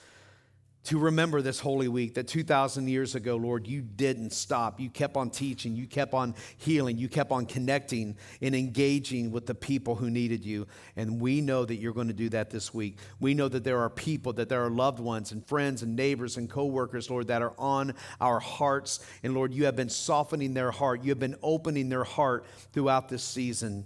to 0.85 0.97
remember 0.97 1.41
this 1.41 1.59
holy 1.59 1.89
week 1.89 2.13
that 2.13 2.29
2,000 2.29 2.87
years 2.87 3.13
ago, 3.13 3.35
Lord, 3.35 3.67
you 3.67 3.81
didn't 3.81 4.31
stop. 4.31 4.79
You 4.79 4.89
kept 4.89 5.17
on 5.17 5.29
teaching, 5.29 5.75
you 5.75 5.85
kept 5.85 6.13
on 6.13 6.33
healing, 6.55 6.97
you 6.97 7.09
kept 7.09 7.31
on 7.31 7.45
connecting 7.45 8.15
and 8.41 8.55
engaging 8.55 9.31
with 9.31 9.45
the 9.45 9.55
people 9.55 9.95
who 9.95 10.09
needed 10.09 10.45
you. 10.45 10.65
And 10.95 11.19
we 11.19 11.41
know 11.41 11.65
that 11.65 11.75
you're 11.75 11.93
going 11.93 12.07
to 12.07 12.13
do 12.13 12.29
that 12.29 12.49
this 12.49 12.73
week. 12.73 12.99
We 13.19 13.33
know 13.33 13.49
that 13.49 13.65
there 13.65 13.79
are 13.79 13.89
people, 13.89 14.31
that 14.33 14.47
there 14.47 14.63
are 14.63 14.69
loved 14.69 14.99
ones 14.99 15.33
and 15.33 15.45
friends 15.45 15.83
and 15.83 15.95
neighbors 15.95 16.37
and 16.37 16.49
coworkers, 16.49 17.09
Lord, 17.09 17.27
that 17.27 17.41
are 17.41 17.53
on 17.57 17.93
our 18.21 18.39
hearts. 18.39 19.01
And 19.23 19.33
Lord, 19.33 19.53
you 19.53 19.65
have 19.65 19.75
been 19.75 19.89
softening 19.89 20.53
their 20.53 20.71
heart, 20.71 21.03
you 21.03 21.09
have 21.09 21.19
been 21.19 21.35
opening 21.43 21.89
their 21.89 22.05
heart 22.05 22.45
throughout 22.71 23.09
this 23.09 23.23
season 23.23 23.85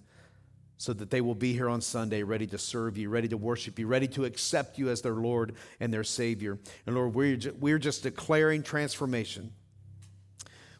so 0.81 0.93
that 0.93 1.11
they 1.11 1.21
will 1.21 1.35
be 1.35 1.53
here 1.53 1.69
on 1.69 1.79
Sunday 1.79 2.23
ready 2.23 2.47
to 2.47 2.57
serve 2.57 2.97
you, 2.97 3.07
ready 3.07 3.27
to 3.27 3.37
worship 3.37 3.77
you, 3.77 3.85
ready 3.85 4.07
to 4.07 4.25
accept 4.25 4.79
you 4.79 4.89
as 4.89 5.03
their 5.03 5.13
Lord 5.13 5.53
and 5.79 5.93
their 5.93 6.03
Savior. 6.03 6.57
And 6.87 6.95
Lord, 6.95 7.13
we're, 7.13 7.37
we're 7.59 7.77
just 7.77 8.01
declaring 8.01 8.63
transformation. 8.63 9.53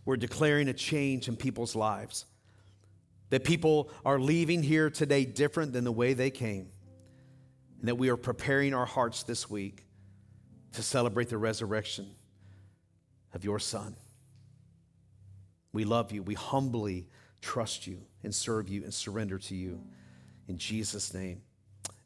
We're 0.03 0.17
declaring 0.17 0.69
a 0.69 0.73
change 0.73 1.27
in 1.27 1.35
people's 1.35 1.75
lives. 1.75 2.25
That 3.29 3.43
people 3.43 3.91
are 4.03 4.19
leaving 4.19 4.63
here 4.63 4.89
today 4.89 5.23
different 5.23 5.71
than 5.71 5.83
the 5.83 5.91
way 5.91 6.13
they 6.15 6.31
came. 6.31 6.69
And 7.77 7.87
that 7.87 7.95
we 7.99 8.09
are 8.09 8.17
preparing 8.17 8.73
our 8.73 8.87
hearts 8.87 9.21
this 9.21 9.51
week 9.51 9.85
to 10.73 10.81
celebrate 10.81 11.29
the 11.29 11.37
resurrection 11.37 12.07
of 13.35 13.45
your 13.45 13.59
Son. 13.59 13.95
We 15.73 15.83
love 15.83 16.11
you. 16.11 16.23
We 16.23 16.33
humbly 16.33 17.05
trust 17.39 17.85
you 17.85 18.01
and 18.23 18.33
serve 18.33 18.69
you 18.69 18.83
and 18.83 18.93
surrender 18.93 19.37
to 19.37 19.55
you. 19.55 19.81
In 20.47 20.57
Jesus' 20.57 21.13
name, 21.13 21.41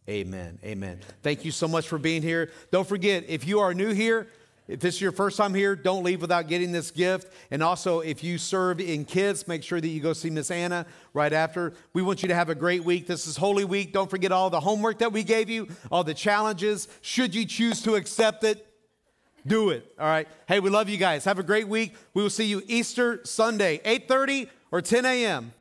amen. 0.10 0.60
Amen. 0.64 1.00
Thank 1.24 1.46
you 1.46 1.52
so 1.52 1.68
much 1.68 1.88
for 1.88 1.98
being 1.98 2.22
here. 2.22 2.52
Don't 2.72 2.88
forget, 2.88 3.26
if 3.28 3.48
you 3.48 3.60
are 3.60 3.74
new 3.74 3.92
here, 3.92 4.28
if 4.68 4.80
this 4.80 4.96
is 4.96 5.02
your 5.02 5.12
first 5.12 5.38
time 5.38 5.54
here, 5.54 5.76
don't 5.76 6.04
leave 6.04 6.22
without 6.22 6.48
getting 6.48 6.72
this 6.72 6.90
gift. 6.90 7.32
And 7.52 7.62
also, 7.62 8.00
if 8.00 8.24
you 8.24 8.40
serve 8.40 8.82
in 8.82 9.06
kids, 9.06 9.48
make 9.48 9.62
sure 9.62 9.80
that 9.80 9.88
you 9.88 10.02
go 10.02 10.14
see 10.14 10.32
Miss 10.32 10.50
Anna 10.50 10.88
right 11.14 11.32
after. 11.32 11.74
We 11.94 12.02
want 12.02 12.24
you 12.24 12.30
to 12.30 12.36
have 12.36 12.50
a 12.50 12.56
great 12.56 12.84
week. 12.84 13.06
This 13.06 13.28
is 13.28 13.38
Holy 13.38 13.64
Week. 13.64 13.94
Don't 13.94 14.10
forget 14.10 14.32
all 14.32 14.50
the 14.50 14.60
homework 14.60 15.00
that 15.00 15.12
we 15.12 15.24
gave 15.24 15.52
you, 15.52 15.68
all 15.92 16.04
the 16.04 16.16
challenges. 16.16 16.88
Should 17.02 17.36
you 17.36 17.46
choose 17.46 17.84
to 17.84 17.94
accept 17.94 18.44
it, 18.44 18.66
do 19.46 19.70
it. 19.70 19.94
All 20.00 20.08
right. 20.08 20.28
Hey, 20.48 20.60
we 20.60 20.72
love 20.72 20.90
you 20.90 20.98
guys. 20.98 21.26
Have 21.26 21.38
a 21.38 21.44
great 21.44 21.68
week. 21.68 21.94
We 22.16 22.24
will 22.24 22.32
see 22.32 22.46
you 22.46 22.64
Easter 22.66 23.22
Sunday, 23.24 23.80
8:30 23.86 24.50
or 24.72 24.82
10 24.82 25.06
a.m. 25.06 25.54